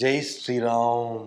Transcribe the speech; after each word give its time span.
ஜெய் 0.00 0.20
ஸ்ரீராம். 0.28 1.24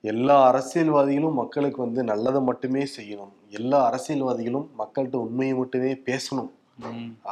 எல்லா 0.00 0.36
அரசியல்வாதிகளும் 0.50 1.36
மக்களுக்கு 1.40 1.78
வந்து 1.82 2.00
நல்லதை 2.04 2.40
மட்டுமே 2.40 2.82
செய்யணும். 2.96 3.32
எல்லா 3.48 3.78
அரசியல்வாதிகளும் 3.90 4.66
மக்கள்கிட்ட 4.78 5.16
உண்மையை 5.16 5.54
மட்டுமே 5.56 5.92
பேசணும். 6.08 6.50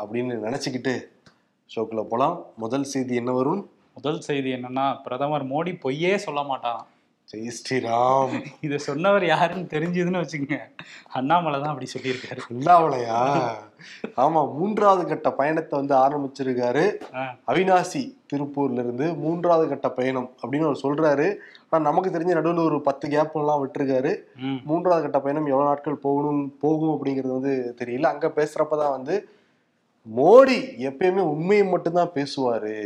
அப்படின்னு 0.00 0.34
நினச்சிக்கிட்டு 0.46 0.94
ஷோக்குள்ள 1.70 2.02
போகலாம் 2.02 2.36
முதல் 2.56 2.86
செய்தி 2.92 3.14
என்ன 3.14 3.32
வரும் 3.32 3.62
முதல் 3.94 4.20
செய்தி 4.20 4.52
என்னன்னா 4.52 4.86
பிரதமர் 5.04 5.46
மோடி 5.46 5.72
பொய்யே 5.80 6.12
சொல்ல 6.18 6.42
மாட்டான் 6.42 6.82
ஜெய் 7.34 7.54
ஸ்ரீராம் 7.58 8.34
இதை 8.60 8.78
சொன்னவர் 8.78 9.24
யாருன்னு 9.26 9.72
தெரிஞ்சதுன்னு 9.72 10.20
வச்சுக்கோங்க. 10.22 10.58
அண்ணாமலை 11.18 11.58
தான் 11.60 11.72
அப்படி 11.72 11.88
சொல்லியிருக்காரு. 11.92 12.40
இல்லாமலையா 12.54 13.20
ஆமா 14.24 14.40
மூன்றாவது 14.58 15.02
கட்ட 15.06 15.28
பயணத்தை 15.40 15.74
வந்து 15.80 15.94
ஆரம்பிச்சிருக்காரு. 16.04 16.84
அவினாசி 17.50 18.02
திருப்பூர்ல 18.32 18.84
இருந்து 18.84 19.06
மூன்றாவது 19.14 19.66
கட்ட 19.68 19.88
பயணம் 19.90 20.28
அப்படின்னு 20.42 20.68
அவர் 20.68 20.84
சொல்றாரு. 20.84 21.26
ஆனா 21.70 21.82
நமக்கு 21.88 22.12
தெரிஞ்ச 22.16 22.32
நடுவில் 22.38 22.66
ஒரு 22.68 22.78
பத்து 22.88 23.08
கேப் 23.14 23.36
எல்லாம் 23.40 23.62
விட்டுருக்காரு. 23.62 24.12
மூன்றாவது 24.68 25.04
கட்ட 25.06 25.20
பயணம் 25.24 25.50
எவ்வளவு 25.52 25.70
நாட்கள் 25.70 26.02
போகணும் 26.06 26.44
போகும் 26.60 26.94
அப்படிங்கிறது 26.94 27.38
வந்து 27.38 27.54
தெரியல. 27.80 28.12
அங்க 28.14 28.30
பேசுறப்பதான் 28.38 28.96
வந்து 28.98 29.16
மோடி 30.20 30.60
எப்பயுமே 30.90 31.24
உண்மையை 31.34 31.66
மட்டும்தான் 31.66 32.14
பேசுவாரு. 32.18 32.78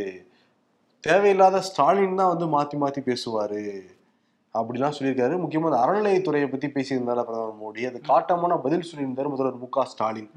தேவையில்லாத 1.03 1.61
ஸ்டாலின் 1.67 2.19
தான் 2.19 2.33
வந்து 2.33 2.45
மாத்தி 2.55 2.77
மாத்தி 2.81 3.01
பேசுவாரு. 3.09 3.63
அப்படிலாம் 4.57 4.95
சொல்லியிருக்காரு. 4.97 5.33
முக்கியமா 5.41 5.69
இந்த 5.69 5.81
அறநிலையத்துறையை 5.85 6.47
பத்தி 6.51 6.67
பேசியிருந்தாரு 6.67 7.23
பிரதமர் 7.27 7.59
மோடி. 7.63 7.81
அது 7.89 7.99
காட்டமான 8.07 8.53
பதில் 8.63 8.87
சொல்லியிருந்தாரு 8.89 9.29
முதல்வர் 9.33 9.61
மு 9.63 9.69
க 9.69 9.85
ஸ்டாலின். 9.91 10.31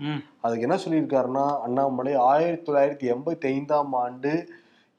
அதுக்கு 0.44 0.66
என்ன 0.68 0.76
சொல்லியிருக்காருன்னா 0.84 1.44
அண்ணாமலை 1.66 2.14
ஆயிரத்தி 2.32 2.66
தொள்ளாயிரத்தி 2.66 3.08
எண்பத்தி 3.14 3.46
ஐந்தாம் 3.54 3.92
ஆண்டு 4.04 4.32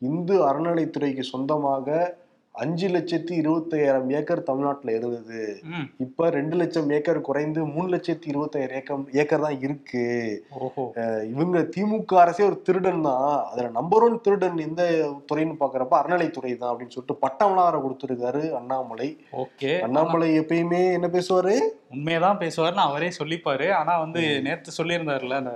இந்து 0.01 0.35
அறநிலைத்துறைக்கு 0.49 1.23
சொந்தமாக 1.33 1.87
அஞ்சு 2.61 2.87
லட்சத்தி 2.87 3.33
இருபத்தையாயிரம் 3.41 4.09
ஏக்கர் 4.17 4.47
தமிழ்நாட்டுல 4.49 4.95
இருந்தது. 4.95 5.39
இப்ப 6.05 6.29
ரெண்டு 6.29 6.55
லட்சம் 6.55 6.89
ஏக்கர் 6.97 7.19
குறைந்து 7.27 7.61
மூணு 7.65 7.87
லட்சத்தி 7.93 8.27
இருபத்தாயிரம் 8.31 8.77
ஏக்கர் 8.79 9.05
ஏக்கர் 9.21 9.45
தான் 9.45 9.59
இருக்கு. 9.59 10.03
இவங்க 11.33 11.59
திமுக 11.75 12.19
அரசே 12.23 12.43
ஒரு 12.49 12.57
திருடன் 12.61 13.01
தான். 13.01 13.45
அதுல 13.51 13.71
நம்பர் 13.79 14.05
ஒன் 14.07 14.21
திருடன் 14.21 14.65
எந்த 14.67 14.83
துறைன்னு 15.31 15.55
பாக்குறப்ப 15.63 15.95
அறநிலைத்துறை 16.01 16.53
தான் 16.57 16.71
அப்படின்னு 16.73 16.95
சொல்லிட்டு 16.97 17.21
வேற 17.61 17.75
கொடுத்துருக்காரு 17.85 18.43
அண்ணாமலை. 18.59 19.09
ஓகே. 19.43 19.71
அண்ணாமலை 19.87 20.29
எப்பயுமே 20.39 20.83
என்ன 20.97 21.09
பேசுவாரு? 21.17 21.55
உண்மையதான் 21.95 22.41
பேசுவாருன்னு 22.43 22.87
அவரே 22.89 23.09
சொல்லிப்பாரு. 23.19 23.67
ஆனா 23.79 23.95
வந்து 24.03 24.21
நேத்து 24.47 24.71
சொல்லியிருந்தாருல 24.77 25.39
அந்த 25.41 25.53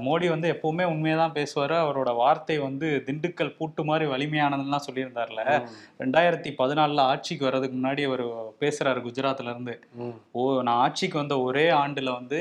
மோடி 0.00 0.26
வந்து 0.28 0.48
எப்பவுமே 0.52 0.84
உண்மையதான் 0.90 1.34
பேசுவாரு. 1.34 1.74
அவரோட 1.80 2.10
வார்த்தை 2.16 2.56
வந்து 2.58 2.86
திண்டுக்கல் 3.06 3.56
பூட்டு 3.56 3.82
மாதிரி 3.84 4.04
வலிமையானதுலாம் 4.06 4.84
சொல்லியிருந்தாருல. 4.86 5.40
ரெண்டாயிரத்தி 6.00 6.50
பதினாலுல 6.58 7.00
ஆட்சிக்கு 7.06 7.46
வர்றதுக்கு 7.46 7.76
முன்னாடி 7.76 8.02
அவர் 8.06 8.22
பேசுறாரு 8.60 9.00
குஜராத்ல 9.04 9.50
இருந்து 9.50 9.74
ம், 9.98 10.14
ஓ 10.34 10.44
நான் 10.62 10.80
ஆட்சிக்கு 10.84 11.16
வந்த 11.16 11.36
ஒரே 11.42 11.66
ஆண்டுல 11.80 12.10
வந்து 12.14 12.38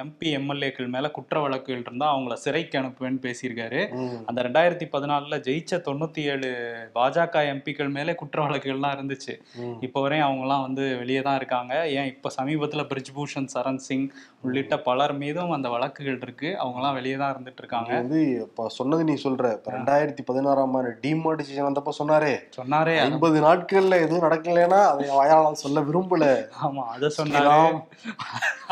எம்பி 0.00 0.28
எம்எல்ஏக்கள் 0.38 0.88
மேல 0.88 1.10
குற்ற 1.10 1.40
வழக்குகள் 1.40 1.84
இருந்தா 1.84 2.08
அவங்கள 2.12 2.36
சிறைக்கு 2.44 2.78
அனுப்புவேன்னு 2.80 3.20
பேசியிருக்காரு. 3.26 3.80
அந்த 4.28 4.40
ரெண்டாயிரத்தி 4.46 4.88
பதினாலுல 4.92 5.08
ஜெயிச்ச 5.46 5.82
தொண்ணூத்தி 5.86 6.22
ஏழு 6.32 6.50
பாஜக 6.96 7.44
எம்பிக்கள் 7.52 7.90
மேலே 7.90 8.14
குற்ற 8.14 8.38
வழக்குகள்லாம் 8.46 8.96
இருந்துச்சு. 8.96 9.36
இப்போ 9.86 9.98
வரையும் 10.00 10.28
அவங்கலாம் 10.28 10.64
வந்து 10.66 10.84
வெளியே 10.98 11.22
தான் 11.22 11.38
இருக்காங்க. 11.38 11.66
ஏன் 11.96 12.10
இப்போ 12.12 12.28
சமீபத்தில் 12.30 12.88
பிரிஜ்பூஷன் 12.90 13.52
சரண் 13.54 13.82
சிங் 13.86 14.08
உள்ளிட்ட 14.44 14.74
பலர் 14.82 15.16
மீதும் 15.18 15.54
அந்த 15.56 15.68
வழக்குகள் 15.70 16.20
இருக்கு. 16.22 16.48
அவங்கலாம் 16.62 16.96
வெளியே 16.98 17.16
தான் 17.22 17.32
இருந்துட்டு 17.34 17.62
இருக்காங்க 17.62 17.90
வந்து 18.00 18.20
இப்ப 18.46 18.68
சொன்னது 18.78 19.02
நீ 19.10 19.14
சொல்ற. 19.24 19.52
இப்ப 19.58 19.72
ரெண்டாயிரத்தி 19.76 20.22
பதினாறாம் 20.30 20.74
ஆண்டு 20.78 20.90
டிமானிட்டேஷன் 21.04 21.68
வந்தப்ப 21.68 21.94
சொன்னாரே. 22.00 22.32
சொன்னாரே. 22.58 22.94
ஐம்பது 23.06 23.38
நாட்கள்ல 23.46 24.00
எதுவும் 24.04 24.24
நடக்கலைன்னா 24.26 24.80
அதை 24.92 25.06
வாயால 25.18 25.52
சொல்ல 25.64 25.80
விரும்பல. 25.88 26.24
ஆமா 26.66 26.84
அதை 26.94 27.10
சொன்னாரு. 27.18 27.58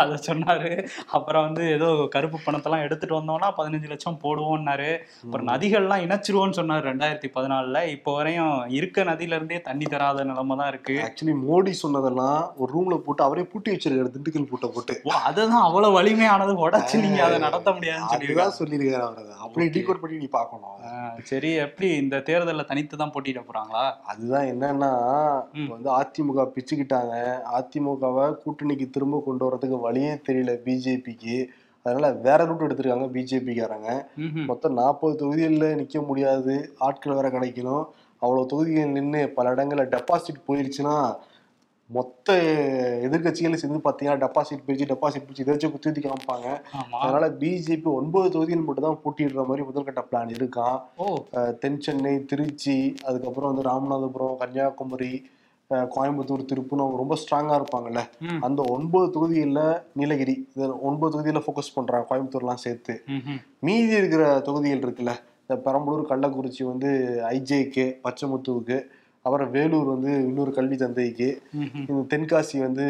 அதை 0.02 0.16
சொன்னாரு. 0.28 0.72
அப்புறம் 1.16 1.44
வந்து 1.46 1.64
ஏதோ 1.76 1.88
கருப்பு 2.14 2.38
பணத்தெல்லாம் 2.46 2.84
எடுத்துட்டு 2.86 3.18
வந்தோம்னா 3.18 3.50
பதினஞ்சு 3.58 3.88
லட்சம் 3.92 4.20
போடுவோம்னாரு. 4.24 4.90
அப்புறம் 5.24 5.48
நதிகள்லாம் 5.52 6.04
இணைச்சிருவோம்னு 6.06 6.58
சொன்னாரு 6.60 6.84
ரெண்டாயிரத்தி 6.90 7.30
பதினாலுல. 7.36 7.80
இப்போ 7.96 8.10
வரையும் 8.18 8.54
இருக்க 8.78 9.04
நதியில 9.10 9.38
இருந்தே 9.38 9.60
தண்ணி 9.68 9.86
தராத 9.94 10.24
நிலைமை 10.30 10.56
தான் 10.60 10.70
இருக்கு. 10.72 10.96
ஆக்சுவலி 11.06 11.36
மோடி 11.46 11.74
சொன்னதெல்லாம் 11.82 12.38
ஒரு 12.60 12.70
ரூம்ல 12.76 12.98
போட்டு 13.06 13.24
அவரே 13.28 13.46
பூட்டி 13.52 13.72
வச்சிருக்காரு 13.74 14.14
திண்டுக்கல் 14.16 14.48
பூட்டை 14.52 14.70
போட்டு. 14.76 14.94
அதுதான் 15.28 15.66
அவ்வளவு 15.68 15.96
வலிமையானது 15.98 16.54
உடைச்சு 16.66 17.02
நீங்க 17.06 17.20
அதை 17.28 17.38
நடத்த 17.46 17.76
முடியாதுன்னு 17.78 18.58
சொல்லியிருக்காரு 18.58 19.04
அவர். 19.08 19.30
அப்படியே 19.44 19.70
டீகோட் 19.74 20.00
பண்ணி 20.02 20.16
நீ 20.22 20.28
பார்க்கணும். 20.38 20.78
சரி 21.30 21.50
எப்படி 21.66 21.88
இந்த 22.02 22.16
தேர்தல்ல 22.28 22.64
தனித்து 22.70 23.00
தான் 23.02 23.12
போட்டியிட 23.14 23.42
போறாங்களா? 23.48 23.84
அதுதான் 24.12 24.50
என்னன்னா 24.52 24.90
வந்து 25.74 25.90
அதிமுக 26.00 26.46
பிச்சுக்கிட்டாங்க. 26.56 27.14
அதிமுகவை 27.58 28.26
கூட்டணிக்கு 28.42 28.88
திரும்ப 28.96 29.22
கொண்டு 29.28 29.46
வரதுக்கு 29.48 29.78
வழியே 29.86 30.12
தெரியல 30.28 30.54
பிஜேபிக்கு. 30.66 31.38
அதனால 31.86 32.08
வேற 32.26 32.40
ரூட் 32.48 32.64
எடுத்திருக்காங்க 32.66 33.06
பிஜேபிக்காரங்க. 33.16 33.90
மொத்தம் 34.50 34.78
நாற்பது 34.80 35.14
தொகுதிகளில் 35.22 35.76
நிற்க 35.80 36.00
முடியாது. 36.08 36.54
ஆட்கள் 36.86 37.18
வேற 37.18 37.28
கிடைக்கணும். 37.36 37.84
அவ்வளோ 38.22 38.42
தொகுதிகள் 38.52 38.94
நின்று 38.96 39.20
பல 39.36 39.52
இடங்கள்ல 39.54 39.84
டெபாசிட் 39.94 40.46
போயிருச்சுன்னா 40.48 40.96
மொத்த 41.90 42.34
எதிர்கட்சிகளும் 43.06 43.60
சேர்ந்து 43.60 43.78
பார்த்தீங்கன்னா 43.84 44.22
டெபாசிட் 44.24 44.64
போயிடுச்சு 44.64 44.88
டெபாசிட் 44.90 45.24
போயிடுச்சு 45.24 45.44
இதை 45.44 45.54
வச்சு 45.54 45.70
குத்தி 45.74 46.02
காமிப்பாங்க 46.06 46.48
அதனால 47.00 47.28
பிஜேபி 47.40 47.88
ஒன்பது 48.00 48.26
தொகுதிகள் 48.34 48.66
மட்டும் 48.66 48.86
தான் 48.88 49.00
போட்டியிடுற 49.04 49.44
மாதிரி 49.50 49.64
முதல்கட்ட 49.68 50.02
பிளான் 50.10 50.34
இருக்கான். 50.38 50.76
தென் 51.62 51.80
சென்னை 51.86 52.14
திருச்சி 52.32 52.76
அதுக்கப்புறம் 53.08 53.50
வந்து 53.50 53.66
ராமநாதபுரம் 53.70 54.38
கன்னியாகுமரி 54.42 55.12
கோயம்புத்தூர் 55.94 56.44
திருப்பூர் 56.50 56.82
அவங்க 56.82 56.98
ரொம்ப 57.00 57.16
ஸ்ட்ராங்கா 57.22 57.56
இருப்பாங்கல்ல. 57.60 58.02
அந்த 58.46 58.60
ஒன்பது 58.74 59.08
தொகுதிகளில் 59.16 59.64
நீலகிரி 60.00 60.34
ஒன்பது 60.90 61.10
தொகுதியில 61.14 61.42
ஃபோக்கஸ் 61.46 61.74
பண்றாங்க 61.74 62.08
கோயம்புத்தூர்லாம் 62.10 62.62
சேர்த்து. 62.66 62.94
மீதி 63.66 63.94
இருக்கிற 64.00 64.22
தொகுதிகள் 64.46 64.84
இருக்குல்ல 64.86 65.14
இந்த 65.42 65.56
பெரம்பலூர் 65.66 66.08
கள்ளக்குறிச்சி 66.12 66.62
வந்து 66.72 66.88
ஐஜேக்கு 67.34 67.84
பச்சைமுத்துவுக்கு 68.06 68.78
அப்புறம் 69.28 69.50
வேலூர் 69.52 69.88
வந்து 69.88 70.10
இன்னொரு 70.24 70.52
கல்வி 70.54 70.76
தந்தைக்கு. 70.78 71.28
இந்த 71.82 72.02
தென்காசி 72.10 72.56
வந்து 72.62 72.84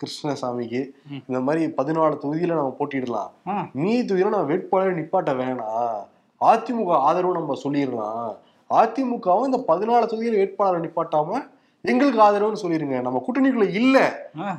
கிருஷ்ணசாமிக்கு. 0.00 0.80
இந்த 1.22 1.40
மாதிரி 1.42 1.64
பதினாலு 1.76 2.20
தொகுதியில 2.22 2.54
நம்ம 2.54 2.74
போட்டியிடலாம் 2.78 3.30
ஆ, 3.48 3.54
மீதி 3.78 4.02
தொகுதியில 4.04 4.34
நம்ம 4.34 4.50
வேட்பாளர் 4.50 4.98
நிப்பாட்ட 4.98 5.32
வேணாம் 5.40 6.00
அதிமுக 6.40 6.90
ஆதரவு 7.04 7.38
நம்ம 7.38 7.56
சொல்லிடலாம் 7.62 8.32
அதிமுகவும் 8.70 9.48
இந்த 9.48 9.60
பதினாலு 9.68 10.06
தொகுதியில 10.06 10.38
வேட்பாளர் 10.38 10.84
நிப்பாட்டாம 10.84 11.42
எங்களுக்கு 11.92 12.20
ஆதரவுன்னு 12.26 12.62
சொல்லிருங்க. 12.62 13.00
நம்ம 13.00 13.18
கூட்டணிக்குள்ள 13.26 13.66
இல்ல. 13.80 13.96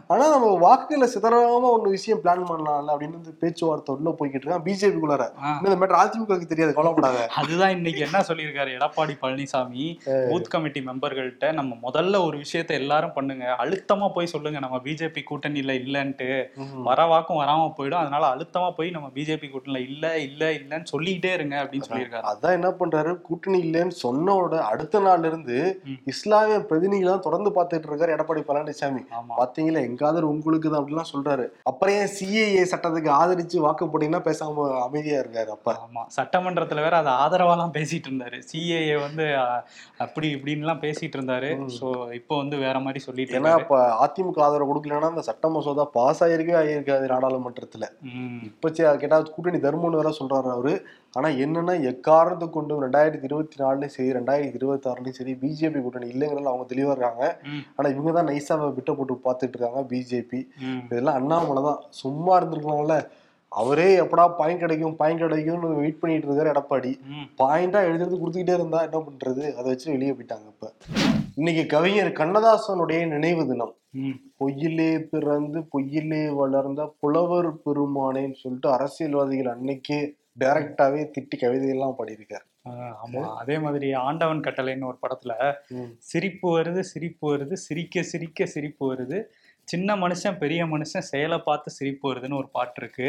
ஆனா 0.07 0.25
நம்ம 0.29 0.51
வாக்குகளை 0.57 1.07
சிதறாம 1.13 1.67
ஒண்ணு 1.75 1.89
விஷயம் 1.95 2.21
பிளான் 2.23 2.45
பண்ணலாம்ல 2.49 2.93
அப்படின்னு 2.93 3.33
பேச்சுவார்த்தை 3.39 3.95
உள்ள 3.95 4.09
போய்கிட்டு 4.19 4.45
இருக்கான். 4.45 4.63
பிஜேபிக்குள்ளார. 4.67 5.25
இந்த 5.59 5.75
மேட்டர் 5.81 6.01
அதிமுகவுக்கு 6.01 6.51
தெரியாது 6.51 6.73
கவலைப்படாத. 6.73 7.27
அதுதான் 7.35 7.69
இன்னைக்கு 7.69 7.99
என்ன 7.99 8.23
சொல்லியிருக்காரு 8.27 8.71
எடப்பாடி 8.77 9.16
பழனிசாமி? 9.21 9.85
பூத் 10.31 10.51
கமிட்டி 10.53 10.83
மெம்பர்கள்ட்ட 10.87 11.53
நம்ம 11.53 11.75
முதல்ல 11.87 12.23
ஒரு 12.25 12.37
விஷயத்த 12.37 12.73
எல்லாரும் 12.81 13.13
பண்ணுங்க. 13.13 13.55
அழுத்தமா 13.59 14.09
போய் 14.09 14.31
சொல்லுங்க. 14.33 14.59
நம்ம 14.59 14.79
பிஜேபி 14.83 15.23
கூட்டணியில 15.31 15.75
இல்லன்ட்டு. 15.85 16.29
வர 16.89 17.05
வாக்கும் 17.05 17.39
வராம 17.39 17.71
போயிடும். 17.77 18.03
அதனால 18.03 18.23
அழுத்தமா 18.35 18.71
போய் 18.71 18.89
நம்ம 18.89 19.09
பிஜேபி 19.16 19.49
கூட்டணியில 19.53 19.85
இல்ல 19.87 20.19
இல்ல 20.19 20.51
இல்லன்னு 20.51 20.83
சொல்லிக்கிட்டே 20.83 21.33
இருங்க 21.33 21.55
அப்படின்னு 21.63 21.89
சொல்லியிருக்காரு. 21.89 22.25
அதான் 22.33 22.55
என்ன 22.57 22.69
பண்றாரு? 22.79 23.11
கூட்டணி 23.21 23.59
இல்லைன்னு 23.61 23.95
சொன்னோட 24.03 24.53
அடுத்த 24.71 24.99
நாள்ல 24.99 25.25
இருந்து. 25.25 25.57
இஸ்லாமிய 26.05 26.59
பிரதிநிதிகள் 26.59 27.16
தான் 27.17 27.25
தொடர்ந்து 27.28 27.50
பார்த்துட்டு 27.57 27.89
இருக்காரு 27.89 28.16
எடப்பாடி 28.16 28.41
பழனிசாமி. 28.50 29.01
பாத்தீங்களா 29.39 29.81
எங்க 29.89 30.01
ஆதரவு 30.09 30.33
உங்களுக்கு 30.35 30.67
தான் 30.69 30.81
அப்படிலாம் 30.81 31.11
சொல்றாரு. 31.13 31.45
அப்புறம் 31.72 31.95
ஏன் 32.00 32.11
சிஏஏ 32.17 32.63
சட்டத்துக்கு 32.72 33.09
ஆதரிச்சு 33.19 33.57
வாக்கு 33.66 33.89
போட்டீங்கன்னா 33.91 34.23
பேசாம 34.28 34.66
அமைதியா 34.88 35.19
இருக்காரு 35.23 35.51
அப்ப. 35.55 35.75
ஆமா. 35.85 36.03
சட்டமன்றத்துல 36.17 36.83
வேற 36.88 36.97
அது 37.03 37.11
ஆதரவாலாம் 37.23 37.75
பேசிட்டு 37.78 38.09
இருந்தாரு. 38.09 38.39
சிஏஏ 38.51 38.95
வந்து 39.05 39.25
அப்படி 40.05 40.28
இப்படின்லாம் 40.35 40.83
பேசிட்டு 40.85 41.17
இருந்தாரு. 41.19 41.49
சோ 41.78 41.87
இப்போ 42.19 42.34
வந்து 42.41 42.55
வேற 42.66 42.78
மாதிரி 42.79 43.02
சொல்லிட்டு 43.08 43.37
ஏன்னா 43.40 43.53
இப்ப 43.64 43.78
அதிமுக 44.05 44.46
ஆதரவு 44.47 44.69
கொடுக்கலன்னா 44.72 45.11
அந்த 45.14 45.25
சட்ட 45.29 45.49
மசோதா 45.55 45.85
பாஸ் 45.97 46.23
ஆயிருக்கவே 46.28 46.59
ஆகியிருக்காது 46.61 47.11
நாடாளுமன்றத்துல. 47.14 47.85
இப்ப 48.49 48.72
கேட்டா 49.03 49.19
கூட்டணி 49.35 49.61
தர்மம்னு 49.67 50.02
வேற 50.02 50.11
சொல்றாரு 50.22 50.49
அவரு. 50.55 50.73
ஆனா 51.17 51.28
என்னன்னா 51.43 51.73
எக்காரணத்தை 51.91 52.49
கொண்டு 52.49 52.81
ரெண்டாயிரத்தி 52.84 53.23
இருபத்தி 53.23 53.64
நாலுலயும் 53.64 53.93
சரி 53.96 54.09
ரெண்டாயிரத்தி 54.11 54.55
இருபத்தி 54.55 54.90
ஆறுலயும் 54.90 55.17
சரி 55.19 55.34
பிஜேபி 55.34 55.79
கூட்டணி 55.81 56.08
இல்லைங்கிறதுல 56.14 56.52
அவங்க 56.52 56.66
தெளிவா 56.73 56.91
இருக்காங்க. 56.91 57.23
ம், 57.52 57.61
ஆனா 57.78 57.90
இவங்க 57.90 58.11
தான் 58.11 58.29
நைஸா 58.31 58.55
விட்ட 58.78 58.93
போட்டு 58.93 59.14
பார்த்துட்டு 59.25 59.55
இருக்காங்க 59.55 59.81
பிஜேபி. 59.91 60.40
இதெல்லாம் 60.85 61.16
அண்ணாமலை 61.16 61.64
தான். 61.64 61.79
சும்மா 62.02 62.34
இருந்திருக்கலாம்ல. 62.37 62.97
அவரே 63.52 63.87
எப்படா 64.03 64.23
பாயிண்ட் 64.40 64.59
கிடைக்கும் 64.59 64.96
பாயிண்ட் 64.96 65.22
கிடைக்கும்னு 65.22 65.67
வெயிட் 65.81 65.99
பண்ணிட்டு 65.99 66.28
இருக்காரு 66.28 66.52
எடப்பாடி. 66.53 66.91
பாயிண்டா 67.41 67.79
எழுதுறது 67.90 68.19
கொடுத்துக்கிட்டே 68.19 68.53
இருந்தா 68.53 68.81
என்ன 68.84 68.97
பண்றது? 68.97 69.43
அதை 69.58 69.67
வச்சு 69.67 69.87
வெளியே 69.91 70.14
போயிட்டாங்க 70.14 70.47
இப்ப. 70.53 70.72
இன்னைக்கு 71.35 71.66
கவிஞர் 71.75 72.11
கண்ணதாசனுடைய 72.19 73.05
நினைவு 73.05 73.46
தினம். 73.47 73.73
பொய்யிலே 74.40 74.91
பிறந்து 75.11 75.59
பொய்யிலே 75.73 76.23
வளர்ந்த 76.40 76.81
புலவர் 76.99 77.49
பெருமானேன்னு 77.64 78.37
சொல்லிட்டு 78.43 78.69
அரசியல்வாதிகள் 78.72 79.53
அன்னைக்கே 79.55 79.99
டைரக்டாவே 80.39 81.11
திட்டி 81.17 81.37
கவிதையெல்லாம் 81.37 81.95
பாடியிருக்காரு. 81.97 82.45
ஆமா. 82.66 83.35
அதே 83.35 83.59
மாதிரி 83.59 83.93
ஆண்டவன் 83.93 84.39
கட்டளைன்னு 84.39 84.84
ஒரு 84.84 84.97
படத்துல. 85.01 85.53
சிரிப்பு 85.97 86.59
வருது 86.59 86.79
சிரிப்பு 86.79 87.37
வருது 87.37 87.53
சிரிக்க 87.53 88.01
சிரிக்க 88.01 88.45
சிரிப்பு 88.45 88.95
வருது. 88.95 89.23
சின்ன 89.72 89.96
மனுஷன் 89.96 90.37
பெரிய 90.37 90.66
மனுஷன் 90.66 91.08
செயலை 91.11 91.37
பார்த்து 91.47 91.69
சிரிப்பு 91.78 92.05
வருதுன்னு 92.09 92.37
ஒரு 92.41 92.49
பாட்டு 92.58 92.79
இருக்கு. 92.81 93.08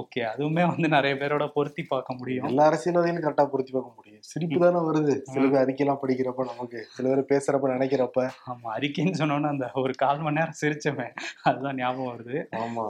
ஓகே 0.00 0.22
அதுவுமே 0.32 0.64
வந்து 0.72 0.88
நிறைய 0.88 1.14
பேரோட 1.20 1.44
பொருத்தி 1.54 1.82
பார்க்க 1.82 2.16
முடியும். 2.18 2.46
எல்லா 2.46 2.64
அரசியல்வாதிகளும் 2.70 3.26
கரெக்டா 3.26 3.46
பொருத்தி 3.52 3.72
பார்க்க 3.72 3.92
முடியும். 3.96 4.22
சிரிப்பு 4.32 4.58
தானே 4.64 4.80
வருது. 4.88 5.14
சில 5.32 5.44
பேர் 5.46 5.62
அறிக்கையெல்லாம் 5.62 6.02
படிக்கிறப்ப 6.02 6.44
நமக்கு 6.50 6.80
சில 6.96 7.08
பேர் 7.12 7.30
பேசுறப்ப 7.30 7.70
நினைக்கிறப்ப. 7.74 8.26
ஆமா 8.52 8.68
அறிக்கைன்னு 8.76 9.20
சொன்னோன்னே 9.22 9.50
அந்த 9.54 9.70
ஒரு 9.84 9.94
கால் 10.02 10.22
மணி 10.26 10.38
நேரம் 10.38 10.60
சிரிச்சவன். 10.60 11.14
அதுதான் 11.42 11.74
ஞாபகம் 11.74 12.12
வருது. 12.12 12.36
ஆமா. 12.64 12.86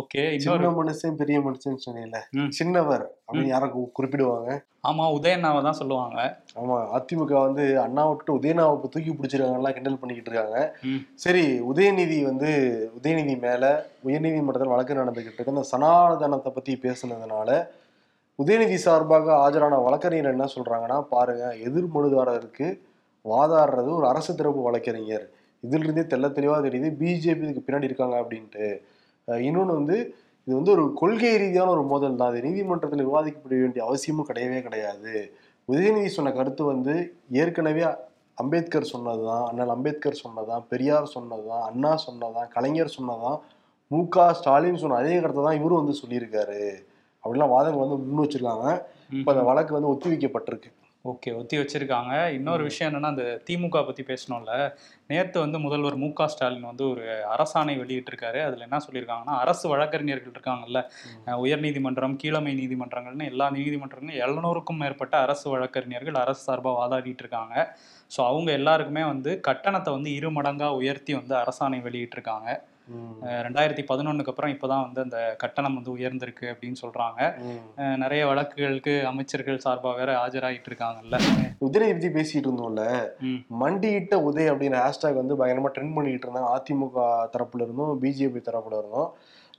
ஓகே 0.00 0.24
இன்னொரு 0.38 0.64
சின்ன 0.64 0.74
மனுஷன் 0.80 1.20
பெரிய 1.22 1.38
மனுஷன் 1.40 1.82
சொன்னீங்கல்ல. 1.86 2.20
சின்னவர். 2.60 3.06
அப்படின்னு 3.28 3.46
யாரை 3.46 3.70
கு- 3.70 3.92
குறிப்பிடுவாங்க. 3.98 4.50
ஆமா 4.88 5.04
உதயண்ணாவை 5.14 5.62
தான் 5.62 5.72
சொல்லுவாங்க. 5.72 6.38
ஆமா 6.54 6.76
அதிமுக 6.94 7.40
வந்து 7.40 7.62
அண்ணாவை 7.86 8.16
விட்டு 8.16 8.36
உதயநாவை 8.36 8.80
தூக்கி 8.80 9.10
பிடிச்சிருக்காங்கலாம் 9.12 9.72
கிண்டல் 9.72 9.98
பண்ணிக்கிட்டு 9.98 10.30
இருக்காங்க. 10.30 10.58
சரி 11.14 11.60
உதயநிதி 11.60 12.22
வந்து 12.22 12.50
உதயநிதி 13.02 13.40
மேல 13.40 13.64
உயர்நீதிமன்றத்தில் 14.04 14.68
வழக்கு 14.68 14.94
நடந்துகிட்டு 14.94 15.32
இருக்கு. 15.32 15.44
அந்த 15.46 15.62
சனாதனத்தை 15.62 16.52
பத்தி 16.52 16.78
பேசுனதுனால 16.82 17.50
உதயநிதி 18.38 18.74
சார்பாக 18.74 19.32
ஆஜரான 19.34 19.82
வழக்கறிஞர் 19.82 20.30
என்ன 20.30 20.46
சொல்றாங்கன்னா 20.54 21.02
பாருங்க 21.02 21.56
எதிர் 21.56 21.94
மனுதாரருக்கு 21.94 22.66
வாதாடுறது 23.24 23.90
ஒரு 23.90 24.08
அரசு 24.08 24.34
தரப்பு 24.34 24.62
வழக்கறிஞர். 24.62 25.26
இதுல 25.62 25.84
இருந்தே 25.84 26.00
தெள்ள 26.00 26.30
தெளிவா 26.30 26.56
தெரியுது 26.60 26.96
பிஜேபி 26.98 27.48
இதுக்கு 27.48 27.62
பின்னாடி 27.66 27.82
இருக்காங்க 27.82 28.16
அப்படின்ட்டு. 28.20 28.66
அஹ் 29.28 29.40
இன்னொன்னு 29.40 29.74
வந்து 29.74 29.96
இது 30.48 30.56
வந்து 30.56 30.72
ஒரு 30.74 30.84
கொள்கை 30.98 31.30
ரீதியான 31.40 31.72
ஒரு 31.74 31.82
மோதல் 31.90 32.14
தான். 32.20 32.30
அது 32.32 32.38
நீதிமன்றத்தில் 32.46 33.08
விவாதிக்கப்பட 33.08 33.54
வேண்டிய 33.62 33.80
அவசியமும் 33.86 34.28
கிடையவே 34.28 34.58
கிடையாது. 34.66 35.12
உதயநிதி 35.68 36.10
சொன்ன 36.14 36.30
கருத்து 36.36 36.62
வந்து 36.72 36.94
ஏற்கனவே 37.40 37.82
அம்பேத்கர் 38.42 38.92
சொன்னதுதான் 38.92 39.44
அண்ணல் 39.48 39.72
அம்பேத்கர் 39.74 40.22
சொன்னதான் 40.22 40.62
பெரியார் 40.70 41.12
சொன்னதுதான் 41.14 41.64
அண்ணா 41.70 41.92
சொன்னதான் 42.06 42.48
கலைஞர் 42.54 42.94
சொன்னதான் 42.96 43.38
மு 43.90 44.00
க 44.14 44.24
ஸ்டாலின் 44.38 44.80
சொன்ன 44.82 45.00
அதே 45.02 45.14
கருத்தை 45.20 45.42
தான் 45.44 45.58
இவரும் 45.58 45.80
வந்து 45.80 46.00
சொல்லியிருக்காரு. 46.00 46.62
அப்படிலாம் 47.24 47.54
வாதங்கள் 47.54 47.84
வந்து 47.84 47.98
முன் 48.06 48.22
வச்சிருக்காங்க. 48.24 48.66
இப்போ 49.18 49.30
அந்த 49.34 49.44
வழக்கு 49.50 49.76
வந்து 49.76 49.92
ஒத்தி 49.92 50.08
வைக்கப்பட்டிருக்கு 50.12 50.70
ஓகே 51.04 51.30
ஒத்தி 51.40 51.56
வச்சிருக்காங்க. 51.58 52.12
இன்னொரு 52.36 52.62
விஷயம் 52.68 52.88
என்னன்னா 52.88 53.10
அந்த 53.14 53.24
திமுக 53.48 53.82
பத்தி 53.88 54.02
பேசணும்ல. 54.02 54.52
நேத்து 55.10 55.36
வந்து 55.40 55.58
முதல்வர் 55.64 55.96
மு 55.96 56.08
க 56.12 56.26
ஸ்டாலின் 56.26 56.66
வந்து 56.70 56.84
ஒரு 56.92 57.04
அரசாணை 57.34 57.74
வெளியிட்டிருக்காரு. 57.82 58.40
அதுல 58.46 58.66
என்ன 58.66 58.78
சொல்லியிருக்காங்கன்னா 58.86 59.34
அரசு 59.44 59.64
வழக்கறிஞர்கள் 59.68 60.34
இருக்காங்கல்ல. 60.36 60.80
உயர்நீதிமன்றம் 61.44 62.16
கீழமை 62.22 62.54
நீதிமன்றங்கள்னு 62.60 63.28
எல்லா 63.32 63.46
நீதிமன்றங்களும் 63.50 64.20
எழுநூறுக்கும் 64.24 64.80
மேற்பட்ட 64.82 65.16
அரசு 65.26 65.46
வழக்கறிஞர்கள் 65.54 66.22
அரசு 66.24 66.42
சார்பா 66.48 66.72
வாதாடிட்டு 66.80 67.24
இருக்காங்க 67.26 67.54
ஸோ 68.10 68.20
அவங்க 68.30 68.50
எல்லாருக்குமே 68.52 69.04
வந்து 69.12 69.30
கட்டணத்தை 69.48 69.92
வந்து 69.92 70.12
இரு 70.18 70.30
மடங்கா 70.30 70.68
உயர்த்தி 70.80 71.14
வந்து 71.14 71.34
அரசாணை 71.42 71.80
வெளியிட்டிருக்காங்க. 71.88 72.48
ரெண்டாயிரத்தி 73.44 73.82
பதினொன்னுக்கு 73.88 74.32
அப்புறம் 74.32 74.52
இப்போதான் 74.52 74.84
வந்து 74.86 75.00
அந்த 75.02 75.18
கட்டணம் 75.38 75.74
வந்து 75.74 75.94
உயர்ந்திருக்கு 75.96 76.46
அப்படின்னு 76.52 76.80
சொல்றாங்க. 76.82 77.20
நிறைய 77.96 78.22
வழக்குகளுக்கு 78.26 78.94
அமைச்சர்கள் 79.04 79.60
சார்பா 79.64 79.96
வேற 79.96 80.10
ஆஜராயிட்டு 80.26 80.70
இருக்காங்கல்ல. 80.70 81.18
உதயநிதி 81.66 81.96
பத்தி 81.96 82.10
பேசிட்டு 82.18 82.46
இருந்தோம்ல. 82.48 82.84
மண்டியிட்ட 83.62 84.14
உதய் 84.28 84.50
அப்படிங்கிற 84.52 84.78
ஹேஷ்டாக் 84.84 85.20
வந்து 85.22 85.38
பயங்கரமா 85.40 85.72
ட்ரெண்ட் 85.76 85.94
பண்ணிட்டு 85.94 86.28
இருந்தாங்க. 86.28 86.52
அதிமுக 86.58 87.08
தரப்புல 87.34 87.66
இருந்தும் 87.66 88.02
பிஜேபி 88.02 88.42
தரப்புல 88.48 88.78
இருந்தும். 88.78 89.10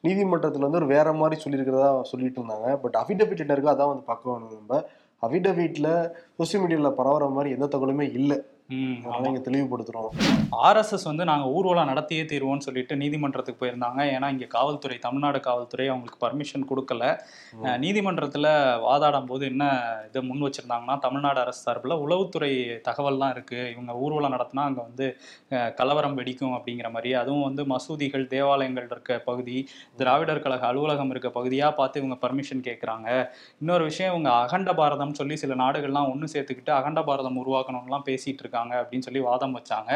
நீதிமன்றத்துல 0.07 0.65
வந்து 0.65 0.81
ஒரு 0.81 0.87
வேற 0.95 1.13
மாதிரி 1.13 1.41
சொல்லியிருக்கிறதா 1.43 1.89
சொல்லிட்டு 2.11 2.41
இருந்தாங்க. 2.41 2.75
பட் 2.83 2.97
அஃபிடவிட் 2.99 3.43
என்ன 3.43 3.55
இருக்கோ 3.55 3.73
அதான் 3.75 3.91
வந்து 3.93 4.09
பார்க்க 4.11 4.31
வேணும் 4.31 4.53
நம்ம. 4.59 4.83
அஃபிடவிட்ல 5.21 5.87
சோசியல் 6.37 6.61
மீடியால 6.63 6.89
பரவுற 6.99 7.25
மாதிரி 7.35 7.49
எந்த 7.55 7.67
தகவலுமே 7.71 8.05
இல்லை. 8.19 8.37
ம் 8.77 8.97
அதனால 9.11 9.29
இங்க 9.29 9.41
ஆர்எஸ்எஸ் 10.65 11.05
வந்து 11.09 11.23
நாங்கள் 11.29 11.51
ஊர்வலம் 11.57 11.89
நடத்தியே 11.91 12.23
தீர்வோம்னு 12.31 12.65
சொல்லிட்டு 12.65 12.93
நீதிமன்றத்துக்கு 13.01 13.61
போயிருந்தாங்க. 13.61 14.01
ஏன்னா 14.15 14.27
இங்கே 14.33 14.47
காவல்துறை 14.55 14.97
தமிழ்நாடு 15.05 15.39
காவல்துறை 15.47 15.85
அவங்களுக்கு 15.91 16.19
பர்மிஷன் 16.23 16.65
கொடுக்கல. 16.71 17.03
நீதிமன்றத்தில் 17.83 18.47
வாதாடும் 18.87 19.29
போது 19.31 19.43
என்ன 19.51 19.63
இதை 20.09 20.21
முன் 20.27 20.43
வச்சிருந்தாங்கன்னா 20.45 20.97
தமிழ்நாடு 21.05 21.39
அரசு 21.43 21.61
சார்பில் 21.67 21.95
உளவுத்துறை 22.05 22.51
தகவல்லாம் 22.89 23.33
இருக்கு. 23.35 23.59
இவங்க 23.73 23.95
ஊர்வலம் 24.03 24.35
நடத்தினா 24.35 24.65
அங்கே 24.69 24.83
வந்து 24.89 25.07
கலவரம் 25.79 26.17
வெடிக்கும் 26.19 26.55
அப்படிங்கிற 26.57 26.91
மாதிரி. 26.97 27.13
அதுவும் 27.21 27.47
வந்து 27.49 27.65
மசூதிகள் 27.73 28.27
தேவாலயங்கள் 28.35 28.89
இருக்க 28.93 29.19
பகுதி 29.29 29.57
திராவிடர் 30.03 30.43
கழக 30.45 30.65
அலுவலகம் 30.71 31.13
இருக்க 31.15 31.31
பகுதியாக 31.39 31.77
பார்த்து 31.81 32.03
இவங்க 32.03 32.19
பர்மிஷன் 32.25 32.65
கேட்குறாங்க 32.69 33.09
இன்னொரு 33.63 33.83
விஷயம் 33.91 34.13
இவங்க 34.13 34.31
அகண்ட 34.43 34.73
பாரதம் 34.81 35.17
சொல்லி 35.21 35.37
சில 35.45 35.59
நாடுகள்லாம் 35.65 36.11
ஒன்று 36.13 36.33
சேர்த்துக்கிட்டு 36.35 36.73
அகண்ட 36.79 37.03
பாரதம் 37.11 37.41
உருவாக்கணும்லாம் 37.43 38.07
பேசிட்டு 38.11 38.41
இருக்காங்க. 38.43 38.57
அப்படின்னு 38.67 39.05
சொல்லி 39.07 39.19
வாதம் 39.19 39.55
வச்சாங்க. 39.57 39.91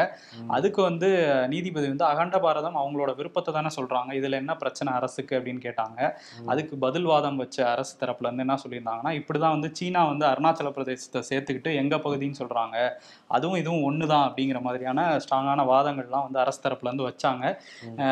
அதுக்கு 0.48 0.82
வந்து 0.82 1.08
நீதிபதி 1.48 1.86
வந்து 1.86 2.04
அகண்ட 2.04 2.38
பாரதம் 2.38 2.76
அவங்களோட 2.76 3.16
விருப்பத்தை 3.16 3.54
தானே 3.54 3.70
சொல்றாங்க. 3.76 4.10
இதுல 4.20 4.32
என்ன 4.32 4.56
பிரச்சனை 4.56 4.92
அரசுக்கு 4.92 5.38
அப்படின்னு 5.38 5.64
கேட்டாங்க. 5.66 6.12
அதுக்கு 6.46 6.76
பதில் 6.76 7.04
வாதம் 7.04 7.36
வச்ச 7.36 7.70
அரசு 7.70 7.94
தரப்புல 8.00 8.30
இருந்து 8.30 8.46
என்ன 8.46 8.58
சொல்லியிருந்தாங்கன்னா 8.64 9.12
இப்படிதான் 9.20 9.56
வந்து 9.56 9.70
சீனா 9.72 10.04
வந்து 10.04 10.26
அருணாச்சல 10.26 10.72
பிரதேசத்தை 10.76 11.22
சேர்த்துக்கிட்டு 11.30 11.74
எங்க 11.74 11.96
பகுதின்னு 11.96 12.40
சொல்றாங்க. 12.40 12.90
அதுவும் 13.26 13.58
இதுவும் 13.62 13.84
ஒண்ணுதான் 13.90 14.24
அப்படிங்கிற 14.28 14.60
மாதிரியான 14.60 15.06
ஸ்ட்ராங்கான 15.16 15.66
வாதங்கள்லாம் 15.72 16.26
வந்து 16.26 16.38
அரசு 16.38 16.60
தரப்புல 16.64 16.90
இருந்து 16.90 17.08
வச்சாங்க. 17.08 17.54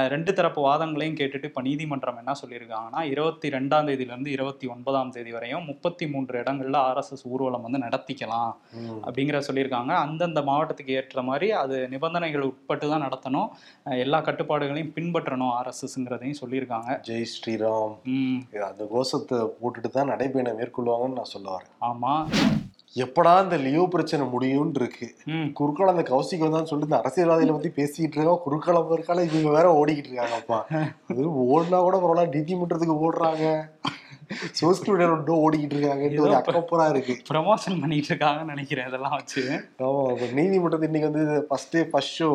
ரெண்டு 0.08 0.32
தரப்பு 0.32 0.60
வாதங்களையும் 0.68 1.18
கேட்டுட்டு 1.18 1.44
இப்ப 1.44 1.62
நீதிமன்றம் 1.62 2.16
என்ன 2.16 2.32
சொல்லியிருக்காங்கன்னா 2.42 3.00
இருபத்தி 3.00 3.48
ரெண்டாம் 3.48 3.86
தேதியில 3.88 4.12
இருந்து 4.14 4.30
இருபத்தி 4.30 4.66
ஒன்பதாம் 4.66 5.10
தேதி 5.10 5.32
வரையும் 5.32 5.64
முப்பத்தி 5.64 6.06
மூன்று 6.10 6.40
இடங்கள்ல 6.42 6.76
ஆர்எஸ்எஸ் 6.88 7.24
ஊர்வலம் 7.32 7.64
வந்து 7.66 7.80
நடத்திக்கலாம். 7.84 8.52
அப்படிங்கிற 9.06 9.40
சொல்லியிருக்காங்க. 9.48 9.92
அந்தந்த 10.06 10.41
மாவட்டத்துக்கு 10.42 10.92
ஏற்ற 10.92 11.22
மாதிரி 11.22 11.50
அது 11.62 11.88
நிபந்தனைகள் 11.88 12.42
உட்பட்டு 12.42 12.88
தான் 12.88 13.04
நடத்தணும் 13.06 13.48
எல்லா 13.98 14.20
கட்டுப்பாடுகளையும் 14.20 14.94
பின்பற்றணும் 14.96 15.54
ஆர்எஸ்எஸ்ங்கிறதையும் 15.58 16.40
சொல்லியிருக்காங்க. 16.42 16.90
ஜெய் 17.08 17.30
ஸ்ரீராம். 17.34 17.94
அந்த 18.70 18.84
கோஷத்தை 18.90 19.38
போட்டுட்டு 19.62 19.90
தான் 19.90 20.10
நடைபயணம் 20.10 20.60
மேற்கொள்வாங்கன்னு 20.60 21.20
நான் 21.20 21.32
சொல்ல 21.34 21.48
வரேன். 21.56 21.72
ஆமா. 21.90 22.14
எப்படா 22.96 23.42
இந்த 23.42 23.56
லியோ 23.56 23.82
பிரச்சனை 23.90 24.24
முடியும்னு 24.26 24.74
இருக்கு. 24.74 25.06
குறுக்கால 25.58 25.92
அந்த 25.94 26.04
கௌசிக் 26.10 26.44
வந்தான்னு 26.44 26.70
சொல்லிட்டு 26.70 26.90
இந்த 26.90 26.98
அரசியல்வாதிகளை 27.02 27.54
பத்தி 27.54 27.70
பேசிட்டு 27.78 28.16
இருக்கோம். 28.18 28.42
குறுக்கால 28.46 28.80
பொருட்கால 28.90 29.24
இவங்க 29.28 29.50
வேற 29.50 29.66
ஓடிக்கிட்டு 29.80 30.10
இருக்காங்கப்பா. 30.10 30.58
அது 31.10 31.28
ஓடினா 31.54 31.80
கூட 31.80 31.96
பரவாயில்ல 32.02 32.34
நீதிமன்றத்துக்கு 32.34 32.96
ஓடுறாங்க. 33.06 33.46
சோசியல் 34.58 34.90
மீடியாவில் 34.90 35.42
ஓடிக்கிட்டு 35.44 35.76
இருக்காங்கன்ட்டு 35.76 36.24
ஒரு 36.26 36.36
அக்கப்பரா 36.38 36.86
இருக்கு. 36.92 37.14
ப்ரமோஷன் 37.30 37.80
பண்ணிட்டு 37.82 38.10
இருக்காங்கன்னு 38.12 38.54
நினைக்கிறேன் 38.54 38.88
இதெல்லாம் 38.90 39.16
வச்சு. 39.18 39.42
ஆமா 39.86 40.02
இப்ப 40.14 40.28
நீதிமன்றத்து 40.38 40.90
இன்னைக்கு 40.90 41.10
வந்து 41.10 41.24
ஃபர்ஸ்ட் 41.48 41.74
டே 41.74 41.82
ஃபர்ஸ்ட் 41.90 42.16
ஷோ. 42.18 42.30